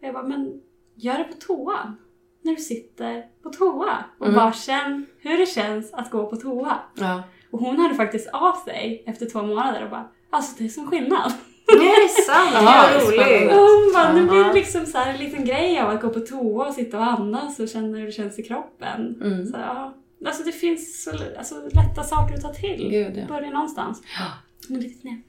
Jag 0.00 0.14
bara, 0.14 0.22
men 0.22 0.60
gör 0.94 1.18
det 1.18 1.24
på 1.24 1.34
toan. 1.34 1.96
När 2.42 2.54
du 2.54 2.62
sitter 2.62 3.24
på 3.42 3.50
toa. 3.50 4.04
Och 4.18 4.32
bara 4.32 4.52
känn 4.52 5.06
hur 5.18 5.38
det 5.38 5.46
känns 5.46 5.92
att 5.92 6.10
gå 6.10 6.26
på 6.26 6.36
toa. 6.36 6.78
Ja. 6.94 7.22
Och 7.50 7.60
hon 7.60 7.78
hade 7.78 7.94
faktiskt 7.94 8.28
av 8.32 8.52
sig 8.64 9.04
efter 9.06 9.26
två 9.26 9.42
månader 9.42 9.84
och 9.84 9.90
bara, 9.90 10.08
alltså 10.30 10.54
det 10.58 10.64
är 10.64 10.68
som 10.68 10.86
skillnad. 10.86 11.32
Det 11.66 11.72
är 11.72 12.22
sant! 12.22 12.64
Vad 12.64 13.02
roligt! 13.02 13.52
Och 13.52 13.58
hon 13.58 13.92
bara, 13.94 14.12
nu 14.12 14.26
blir 14.26 14.44
det 14.44 14.52
liksom 14.52 14.86
så 14.86 14.98
här 14.98 15.12
en 15.12 15.18
liten 15.18 15.44
grej 15.44 15.80
av 15.80 15.90
att 15.90 16.00
gå 16.00 16.10
på 16.10 16.20
toa 16.20 16.66
och 16.66 16.74
sitta 16.74 16.98
och 16.98 17.04
andas 17.04 17.60
och 17.60 17.68
känna 17.68 17.98
hur 17.98 18.06
det 18.06 18.12
känns 18.12 18.38
i 18.38 18.42
kroppen. 18.42 19.20
Mm. 19.22 19.46
Så, 19.46 19.56
ja. 19.58 19.94
Alltså 20.26 20.42
det 20.42 20.52
finns 20.52 21.04
så 21.04 21.10
alltså, 21.38 21.54
lätta 21.54 22.02
saker 22.02 22.34
att 22.34 22.42
ta 22.42 22.54
till. 22.54 22.90
Gud, 22.90 23.16
ja. 23.16 23.26
Börja 23.26 23.50
någonstans. 23.50 24.02
Ja. 24.18 24.26
Men 24.68 24.80
lite 24.80 25.00
knep. 25.00 25.20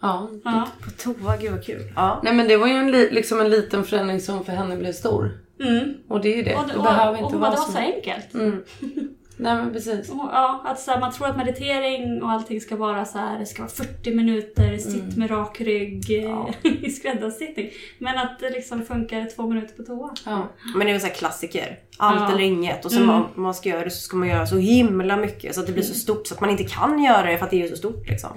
Ja. 0.00 0.28
Ja. 0.44 0.68
På 0.84 0.90
toa, 0.90 1.36
gud 1.36 1.50
vad 1.52 1.64
kul. 1.64 1.92
Ja. 1.96 2.20
Nej 2.24 2.34
men 2.34 2.48
det 2.48 2.56
var 2.56 2.66
ju 2.66 2.72
en, 2.72 2.90
li- 2.90 3.10
liksom 3.10 3.40
en 3.40 3.50
liten 3.50 3.84
förändring 3.84 4.20
som 4.20 4.44
för 4.44 4.52
henne 4.52 4.76
blev 4.76 4.92
stor. 4.92 5.38
Mm. 5.60 5.94
Och 6.08 6.20
det 6.20 6.32
är 6.32 6.36
ju 6.36 6.42
det. 6.42 6.54
Och, 6.54 6.68
det 6.68 6.76
och, 6.76 6.82
behöver 6.84 7.12
och 7.12 7.18
inte 7.18 7.32
hon 7.32 7.40
bara, 7.40 7.50
vara 7.50 7.50
det 7.50 7.56
var 7.56 7.66
så. 7.66 7.72
så 7.72 7.78
enkelt. 7.78 8.34
Mm. 8.34 8.62
Nej 9.42 9.54
men 9.54 9.72
precis. 9.72 10.10
Och, 10.10 10.16
ja, 10.32 10.62
att 10.66 10.80
så 10.80 10.90
här, 10.90 11.00
man 11.00 11.12
tror 11.12 11.26
att 11.28 11.36
meditering 11.36 12.22
och 12.22 12.30
allting 12.30 12.60
ska 12.60 12.76
vara 12.76 13.04
så 13.04 13.18
här, 13.18 13.38
det 13.38 13.46
ska 13.46 13.62
vara 13.62 13.70
40 13.70 14.14
minuter, 14.14 14.76
sitt 14.78 15.02
Mm. 15.02 15.18
med 15.18 15.30
rak 15.30 15.60
rygg 15.60 16.24
eh, 16.24 16.46
i 16.84 16.90
skräddarsittning. 16.90 17.70
Men 17.98 18.18
att 18.18 18.38
det 18.40 18.50
liksom 18.50 18.82
funkar 18.82 19.28
två 19.36 19.46
minuter 19.48 19.74
på 19.76 19.82
toa. 19.82 20.14
Ja. 20.26 20.48
Men 20.76 20.86
det 20.86 20.90
är 20.92 20.98
väl 20.98 21.00
så 21.00 21.08
klassiker. 21.18 21.78
Allt 21.98 22.20
Ja. 22.20 22.28
eller 22.32 22.44
inget. 22.44 22.84
Och 22.84 22.90
så 22.92 22.96
Mm. 22.96 23.06
man, 23.08 23.26
man 23.34 23.54
ska 23.54 23.68
göra 23.68 23.84
det 23.84 23.90
så 23.90 24.00
ska 24.00 24.16
man 24.16 24.28
göra 24.28 24.46
så 24.46 24.56
himla 24.56 25.16
mycket 25.16 25.54
så 25.54 25.60
att 25.60 25.66
det 25.66 25.72
blir 25.72 25.82
så 25.82 25.94
stort 25.94 26.26
så 26.26 26.34
att 26.34 26.40
man 26.40 26.50
inte 26.50 26.64
kan 26.64 27.02
göra 27.02 27.30
det 27.30 27.38
för 27.38 27.44
att 27.44 27.50
det 27.50 27.62
är 27.62 27.68
så 27.68 27.76
stort 27.76 28.08
liksom. 28.08 28.30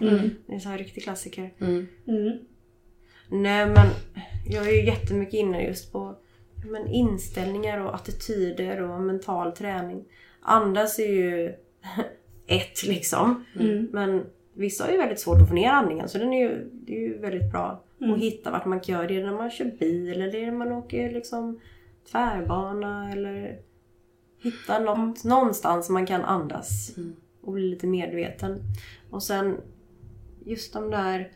Det 0.48 0.56
är 0.56 0.60
så 0.60 0.70
här 0.70 0.78
riktig 0.78 1.04
klassiker. 1.04 1.54
Mm. 1.62 1.88
Mm. 2.08 2.38
Nej 3.30 3.66
men 3.66 3.88
jag 4.50 4.68
är 4.68 4.72
ju 4.72 4.86
jättemycket 4.86 5.34
inne 5.34 5.64
just 5.68 5.92
på 5.92 6.16
ja, 6.56 6.64
men 6.72 6.88
inställningar 6.88 7.80
och 7.80 7.96
attityder 7.96 8.82
och 8.82 9.02
mental 9.02 9.52
träning. 9.52 10.04
Andas 10.44 11.00
är 11.00 11.14
ju 11.14 11.54
ett 12.48 12.84
liksom. 12.84 13.46
Mm. 13.60 13.90
Men 13.92 14.26
vissa 14.54 14.84
har 14.84 14.92
ju 14.92 14.98
väldigt 14.98 15.20
svårt 15.20 15.42
att 15.42 15.50
få 15.50 15.56
ner 15.56 15.70
andningen 15.70 16.10
så 16.10 16.18
den 16.18 16.34
är 16.34 16.50
ju, 16.50 16.70
det 16.72 16.96
är 16.96 17.00
ju 17.00 17.18
väldigt 17.18 17.52
bra 17.52 17.84
Mm. 18.04 18.16
att 18.16 18.22
hitta 18.22 18.52
vart 18.52 18.66
man 18.66 18.80
kan 18.80 18.96
göra 18.96 19.08
det. 19.08 19.26
När 19.26 19.34
man 19.34 19.52
kör 19.52 19.66
bil 19.66 20.22
eller 20.22 20.46
när 20.46 20.52
man 20.52 20.72
åker 20.72 21.12
liksom 21.12 21.60
tvärbana 22.12 23.12
eller 23.12 23.60
hitta 24.42 24.80
något, 24.80 25.24
någonstans 25.24 25.90
man 25.90 26.06
kan 26.06 26.22
andas 26.22 26.96
och 27.42 27.54
bli 27.54 27.70
lite 27.70 27.88
medveten. 27.88 28.62
Och 29.10 29.24
sen 29.24 29.58
just 30.46 30.74
de 30.74 30.92
där, 30.92 31.32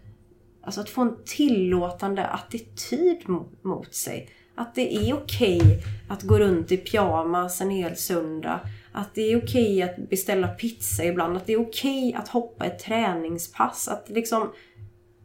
alltså 0.62 0.82
att 0.82 0.90
få 0.90 1.02
en 1.02 1.18
tillåtande 1.26 2.26
attityd 2.26 3.30
mot, 3.62 3.94
sig. 3.94 4.30
Att 4.56 4.76
det 4.76 4.96
är 4.96 5.14
okej 5.14 5.62
att 6.10 6.24
gå 6.24 6.40
runt 6.40 6.72
i 6.72 6.78
pyjamas 6.78 7.62
en 7.62 7.70
hel 7.70 7.96
söndag. 7.96 8.60
Att 8.98 9.16
det 9.16 9.22
är 9.22 9.44
okej 9.44 9.82
att 9.82 10.10
beställa 10.10 10.48
pizza 10.48 11.04
ibland. 11.04 11.38
Att 11.38 11.46
det 11.46 11.54
är 11.54 11.62
okej 11.62 12.16
att 12.18 12.28
hoppa 12.28 12.66
ett 12.66 12.80
träningspass. 12.80 13.88
Att 13.88 14.10
liksom, 14.10 14.52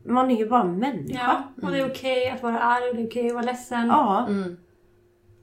man 0.06 0.30
är 0.30 0.36
ju 0.36 0.48
bara 0.48 0.64
människa. 0.64 1.20
Ja, 1.58 1.66
och 1.66 1.72
det 1.72 1.78
är 1.78 1.90
okej 1.90 2.30
att 2.30 2.42
vara 2.42 2.60
arg, 2.60 2.94
det 2.94 3.02
är 3.02 3.06
okej 3.06 3.26
att 3.26 3.34
vara 3.34 3.44
ledsen. 3.44 3.86
Ja. 3.86 4.26
Mm. 4.28 4.56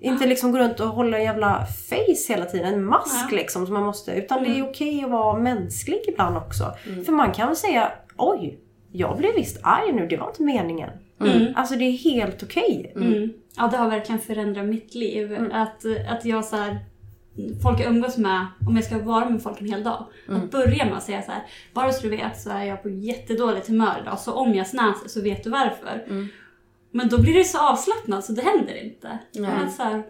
Inte 0.02 0.28
liksom 0.28 0.52
gå 0.52 0.58
runt 0.58 0.80
och 0.80 0.88
hålla 0.88 1.18
en 1.18 1.24
jävla 1.24 1.66
face 1.90 2.34
hela 2.34 2.46
tiden. 2.46 2.74
En 2.74 2.86
mask 2.86 3.32
Ja. 3.32 3.36
liksom 3.36 3.66
som 3.66 3.74
man 3.74 3.84
måste. 3.84 4.12
Utan 4.12 4.44
det 4.44 4.50
är 4.50 4.70
okej 4.70 5.04
att 5.04 5.12
vara 5.12 5.40
mänsklig 5.40 6.00
ibland 6.08 6.38
också. 6.38 6.74
För 7.06 7.12
man 7.12 7.32
kan 7.32 7.48
väl 7.48 7.56
säga 7.56 7.92
oj, 8.18 8.60
jag 8.92 9.18
blev 9.18 9.36
visst 9.36 9.60
arg 9.64 9.92
nu. 9.94 10.08
Det 10.08 10.18
var 10.18 10.28
inte 10.28 10.44
meningen. 10.44 10.90
Mm. 11.22 11.54
Alltså 11.56 11.76
det 11.76 11.86
är 11.86 11.92
helt 11.92 12.44
okej. 12.44 12.94
Mm. 12.96 13.34
Ja, 13.58 13.68
det 13.72 13.78
har 13.78 13.90
verkligen 13.90 14.22
förändrat 14.22 14.66
mitt 14.66 14.96
liv. 14.96 15.50
Att, 15.54 15.86
att 16.10 16.26
jag 16.26 16.46
så 16.46 16.56
här, 16.56 16.78
folk 17.64 17.80
jag 17.80 17.88
umgås 17.88 18.18
med, 18.18 18.46
om 18.68 18.76
jag 18.76 18.86
ska 18.86 18.98
vara 19.00 19.30
med 19.30 19.44
folk 19.44 19.62
en 19.62 19.68
hel 19.68 19.84
dag, 19.84 20.06
att 20.30 20.52
börja 20.52 20.86
med 20.86 20.98
att 20.98 21.04
säga 21.04 21.22
så 21.22 21.32
här, 21.32 21.44
bara 21.74 21.92
så 21.92 22.02
du 22.02 22.10
vet 22.10 22.42
så 22.42 22.50
är 22.50 22.64
jag 22.64 22.84
på 22.84 22.90
jättedåligt 22.90 23.68
humör 23.68 23.96
idag, 24.02 24.20
så 24.20 24.34
om 24.34 24.54
jag 24.56 24.68
snäser 24.68 25.08
så 25.10 25.22
vet 25.22 25.44
du 25.44 25.50
varför. 25.50 26.28
Men 26.92 27.10
då 27.10 27.22
blir 27.22 27.34
det 27.34 27.44
så 27.44 27.60
avslappnat 27.60 28.26
så 28.26 28.32
det 28.32 28.42
händer 28.42 28.84
inte. 28.84 29.20
Nej. 29.36 29.52
Men 29.60 29.72
så 29.72 29.84
här, 29.84 30.04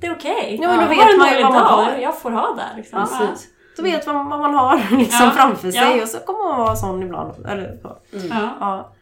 det 0.00 0.06
är 0.06 0.12
okej. 0.14 0.58
Ja, 0.62 0.68
men 0.68 0.76
då 0.76 0.82
jag 0.82 0.88
vet 0.88 0.98
har 0.98 1.12
en 1.12 1.18
man 1.18 1.28
dålig 1.28 1.42
vad 1.44 1.52
man 1.52 1.62
dag, 1.62 1.84
har. 1.84 1.98
Jag 1.98 2.18
får 2.20 2.30
ha 2.30 2.54
det 2.54 2.76
liksom. 2.76 3.00
Precis. 3.00 3.48
Då 3.76 3.82
vet 3.82 4.06
man 4.06 4.28
vad 4.30 4.40
man 4.40 4.54
har 4.54 4.76
liksom 4.98 5.24
Ja. 5.26 5.30
framför 5.30 5.70
sig. 5.70 5.96
Ja. 5.96 6.02
Och 6.02 6.08
så 6.08 6.18
kommer 6.18 6.48
man 6.48 6.58
vara 6.58 6.76
sån 6.76 7.02
ibland. 7.02 7.46
Eller 7.46 7.78
så. 7.82 7.96
Ja. 8.10 8.56
Ja. 8.60 8.92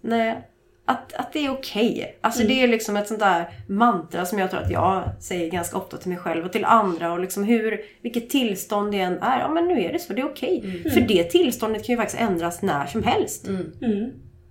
Nej. 0.00 0.48
Att, 0.86 1.12
att 1.12 1.32
det 1.32 1.46
är 1.46 1.50
okej. 1.50 2.18
Alltså 2.20 2.42
det 2.42 2.62
är 2.62 2.68
liksom 2.68 2.96
ett 2.96 3.08
sånt 3.08 3.20
där 3.20 3.48
mantra 3.68 4.26
som 4.26 4.38
jag 4.38 4.50
tror 4.50 4.60
att 4.60 4.70
jag 4.70 5.02
säger 5.20 5.50
ganska 5.50 5.76
ofta 5.76 5.96
till 5.96 6.08
mig 6.08 6.18
själv 6.18 6.44
och 6.44 6.52
till 6.52 6.64
andra. 6.64 7.12
Och 7.12 7.20
liksom 7.20 7.44
hur, 7.44 7.80
vilket 8.02 8.30
tillstånd 8.30 8.92
det 8.92 9.00
än 9.00 9.18
är. 9.18 9.40
Ja 9.40 9.48
men 9.48 9.68
nu 9.68 9.80
är 9.84 9.92
det 9.92 9.98
så, 9.98 10.12
det 10.12 10.20
är 10.20 10.26
okej. 10.26 10.82
För 10.94 11.00
det 11.00 11.24
tillståndet 11.24 11.86
kan 11.86 11.92
ju 11.92 11.96
faktiskt 11.96 12.22
ändras 12.22 12.62
när 12.62 12.86
som 12.86 13.02
helst. 13.02 13.46
Mm. 13.46 13.72
Mm. 13.82 14.00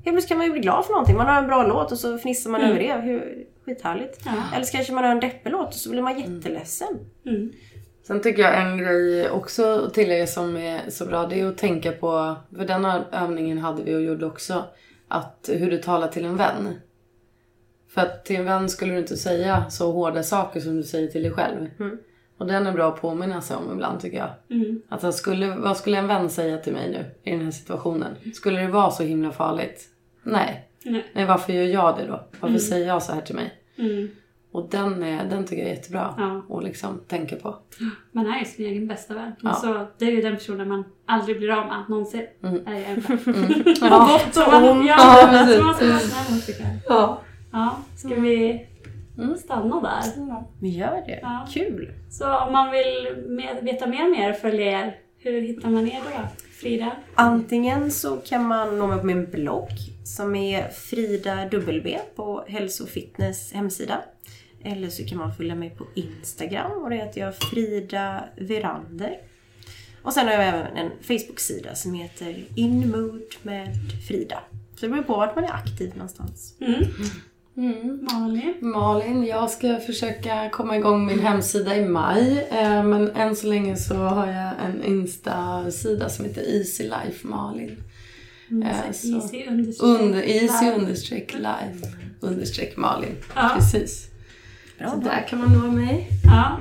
Helt 0.05 0.15
plötsligt 0.15 0.27
kan 0.27 0.37
man 0.37 0.47
ju 0.47 0.51
bli 0.51 0.61
glad 0.61 0.85
för 0.85 0.91
någonting. 0.91 1.17
Man 1.17 1.27
har 1.27 1.37
en 1.37 1.47
bra 1.47 1.67
låt 1.67 1.91
och 1.91 1.97
så 1.97 2.17
fnissar 2.17 2.49
man 2.49 2.61
över 2.61 2.79
det. 2.79 2.93
Hur, 2.93 3.45
skithärligt. 3.65 4.19
Ja. 4.25 4.31
Eller 4.55 4.65
så 4.65 4.71
kanske 4.71 4.93
man 4.93 5.03
har 5.03 5.11
en 5.11 5.19
deppig 5.19 5.51
låt 5.51 5.67
och 5.67 5.73
så 5.73 5.89
blir 5.89 6.01
man 6.01 6.19
jätteledsen. 6.19 6.99
Mm. 7.25 7.51
Sen 8.07 8.21
tycker 8.21 8.41
jag 8.41 8.61
en 8.61 8.77
grej 8.77 9.29
också 9.29 9.85
att 9.85 9.93
tillägga 9.93 10.27
som 10.27 10.57
är 10.57 10.89
så 10.89 11.05
bra, 11.05 11.25
det 11.25 11.39
är 11.39 11.47
att 11.47 11.57
tänka 11.57 11.91
på, 11.91 12.35
för 12.57 12.65
den 12.65 12.85
här 12.85 13.03
övningen 13.11 13.57
hade 13.57 13.83
vi 13.83 13.95
och 13.95 14.01
gjorde 14.01 14.25
också, 14.25 14.63
att 15.13 15.49
hur 15.51 15.71
du 15.71 15.77
talar 15.77 16.07
till 16.07 16.25
en 16.25 16.37
vän. 16.37 16.73
För 17.87 18.01
att 18.01 18.25
till 18.25 18.35
en 18.35 18.45
vän 18.45 18.69
skulle 18.69 18.93
du 18.93 18.99
inte 18.99 19.17
säga 19.17 19.69
så 19.69 19.91
hårda 19.91 20.23
saker 20.23 20.59
som 20.59 20.77
du 20.77 20.83
säger 20.83 21.07
till 21.07 21.23
dig 21.23 21.31
själv. 21.31 21.67
Och 22.37 22.47
den 22.47 22.67
är 22.67 22.71
bra 22.71 22.89
att 22.89 23.01
påminna 23.01 23.41
sig 23.41 23.57
om 23.57 23.71
ibland 23.73 23.99
tycker 23.99 24.17
jag. 24.17 24.29
Mm. 24.49 24.81
Att 24.89 25.03
vad 25.03 25.15
skulle, 25.15 25.55
vad 25.55 25.77
skulle 25.77 25.97
en 25.97 26.07
vän 26.07 26.29
säga 26.29 26.57
till 26.57 26.73
mig 26.73 26.91
nu 26.91 27.31
i 27.31 27.35
den 27.35 27.45
här 27.45 27.51
situationen? 27.51 28.15
Skulle 28.33 28.61
det 28.61 28.67
vara 28.67 28.91
så 28.91 29.03
himla 29.03 29.31
farligt? 29.31 29.89
Nej. 30.23 30.69
Nej. 30.83 31.05
Nej, 31.13 31.25
varför 31.25 31.53
gör 31.53 31.63
jag 31.63 31.97
det 31.97 32.05
då? 32.07 32.23
Varför 32.39 32.57
säger 32.57 32.87
jag 32.87 33.03
så 33.03 33.13
här 33.13 33.21
till 33.21 33.35
mig? 33.35 33.53
Mm. 33.77 34.09
Och 34.53 34.69
den, 34.71 35.03
är, 35.03 35.25
den 35.29 35.45
tycker 35.45 35.61
jag 35.63 35.71
är 35.71 35.75
jättebra 35.75 36.13
Ja. 36.17 36.57
att 36.57 36.63
liksom 36.63 36.99
tänka 37.07 37.35
på. 37.35 37.55
Man 38.11 38.27
är 38.27 38.39
ju 38.39 38.45
sin 38.45 38.65
egen 38.65 38.87
bästa 38.87 39.13
vän. 39.13 39.31
Ja. 39.41 39.53
Så 39.53 39.85
det 39.97 40.05
är 40.05 40.11
ju 40.11 40.21
den 40.21 40.35
personen 40.35 40.67
man 40.69 40.83
aldrig 41.05 41.37
blir 41.37 41.49
av 41.51 41.67
med 41.67 41.83
någonsin. 41.89 42.27
Mm. 42.43 42.67
Är 42.67 42.83
en. 42.85 43.03
Ja. 43.81 44.07
Gott 44.23 44.33
Så 44.33 44.45
och 44.45 44.51
man, 44.51 44.63
ont. 44.69 44.87
ja, 44.87 45.19
Ja, 45.21 45.27
precis. 45.79 46.15
Ja. 46.89 47.21
Ja, 47.51 47.77
ska 47.97 48.09
vi 48.15 48.67
Mm. 49.17 49.37
stanna 49.37 49.81
där? 49.81 50.43
Vi 50.61 50.69
gör 50.69 51.03
det. 51.05 51.19
Ja. 51.21 51.47
Kul. 51.53 51.91
Så 52.09 52.37
om 52.37 52.53
man 52.53 52.71
vill 52.71 53.23
med, 53.27 53.63
veta 53.63 53.87
mer 53.87 54.05
om 54.05 54.13
er, 54.15 54.33
följa 54.33 54.65
er, 54.85 54.95
hur 55.19 55.41
hittar 55.41 55.69
man 55.69 55.87
er 55.87 55.99
då? 56.05 56.27
Frida? 56.61 56.91
Antingen 57.15 57.91
så 57.91 58.17
kan 58.17 58.47
man 58.47 58.77
nå 58.79 58.87
mig 58.87 58.99
på 58.99 59.05
min 59.05 59.25
blogg 59.31 59.69
som 60.05 60.35
är 60.35 60.69
Frida 60.69 61.35
W 61.51 61.99
på 62.15 62.43
Hälso 62.47 62.83
och 62.83 62.89
Fitness 62.89 63.53
hemsida. 63.53 64.01
Eller 64.63 64.89
så 64.89 65.03
kan 65.05 65.17
man 65.17 65.35
följa 65.35 65.55
mig 65.55 65.69
på 65.69 65.85
Instagram 65.95 66.71
och 66.83 66.89
det 66.89 66.95
heter 66.95 67.21
jag 67.21 67.35
Frida 67.35 68.23
Verander. 68.37 69.17
Och 70.01 70.13
sen 70.13 70.25
har 70.27 70.33
jag 70.33 70.47
även 70.47 70.77
en 70.77 70.91
Facebook-sida 71.01 71.75
som 71.75 71.93
heter 71.93 72.43
In 72.55 72.91
Mood 72.91 73.21
med 73.41 73.67
Frida. 74.07 74.39
Så 74.75 74.85
det 74.85 74.89
beror 74.91 75.03
på 75.03 75.13
vart 75.15 75.35
man 75.35 75.43
är 75.43 75.51
aktiv 75.53 75.91
någonstans. 75.95 76.55
Mm. 76.61 76.83
Mm. 77.57 77.99
Malin? 78.11 78.53
Malin, 78.61 79.23
jag 79.25 79.49
ska 79.49 79.77
försöka 79.79 80.49
komma 80.49 80.77
igång 80.77 81.05
min 81.05 81.19
hemsida 81.19 81.75
i 81.77 81.85
maj. 81.85 82.47
eh, 82.51 82.83
Men 82.83 83.11
än 83.11 83.35
så 83.35 83.47
länge 83.47 83.75
så 83.77 83.95
har 83.95 84.27
jag 84.27 84.51
en 84.65 84.83
Insta-sida 84.83 86.09
som 86.09 86.25
heter 86.25 86.41
Easy 86.57 86.83
Life 86.83 87.27
Malin. 87.27 87.83
Eh, 88.65 88.91
så- 88.91 89.07
Easy 89.15 89.45
understreck. 89.47 89.89
Under, 90.01 90.21
easy 90.21 90.65
understreck 90.71 91.33
life 91.33 91.87
understreck 92.19 92.77
Malin. 92.77 93.15
Ja. 93.35 93.51
Precis. 93.55 94.09
Bra, 94.83 94.91
Så 94.91 94.97
där 95.09 95.27
kan 95.27 95.39
man 95.39 95.53
nå 95.53 95.71
mig. 95.71 96.07
Ja. 96.25 96.57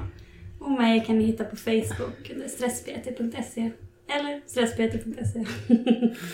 Och 0.60 0.70
mig 0.70 1.04
kan 1.06 1.18
ni 1.18 1.24
hitta 1.24 1.44
på 1.44 1.56
Facebook 1.56 2.30
under 2.34 2.48
stresspt.se. 2.48 3.70
Eller 4.08 4.40
stresspt.se. 4.46 5.44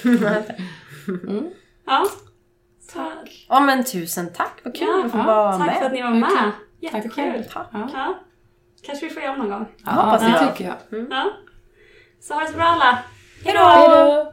Mm. 1.08 1.50
Ja. 1.86 2.06
Tack. 2.92 3.46
Ja 3.48 3.60
men 3.60 3.84
tusen 3.84 4.32
tack, 4.32 4.60
vad 4.64 4.74
kul 4.76 4.88
Ja, 4.88 5.02
att 5.06 5.12
få 5.12 5.18
ja, 5.18 5.22
vara 5.24 5.52
Tack 5.58 5.66
med. 5.66 5.76
för 5.76 5.86
att 5.86 5.92
ni 5.92 6.02
var 6.02 6.10
Tack. 6.10 6.20
med. 6.20 6.52
Tack 6.92 6.94
Jättekul. 7.04 7.44
Tack. 7.52 7.66
Ja, 7.72 7.88
Ja. 7.92 8.18
Kanske 8.82 9.06
vi 9.08 9.14
får 9.14 9.22
göra 9.22 9.36
någon 9.36 9.50
gång. 9.50 9.66
ja 9.84 9.90
hoppas 9.92 10.22
det 10.22 10.28
jag. 10.28 10.56
tycker 10.56 10.64
jag. 10.90 11.06
Ja. 11.10 11.30
Så 12.20 12.34
ha 12.34 12.40
det 12.40 12.46
så 12.46 12.56
bra 12.56 12.64
alla. 12.64 12.98
Hejdå! 13.44 13.60
Hej 13.60 13.88
då! 13.88 14.32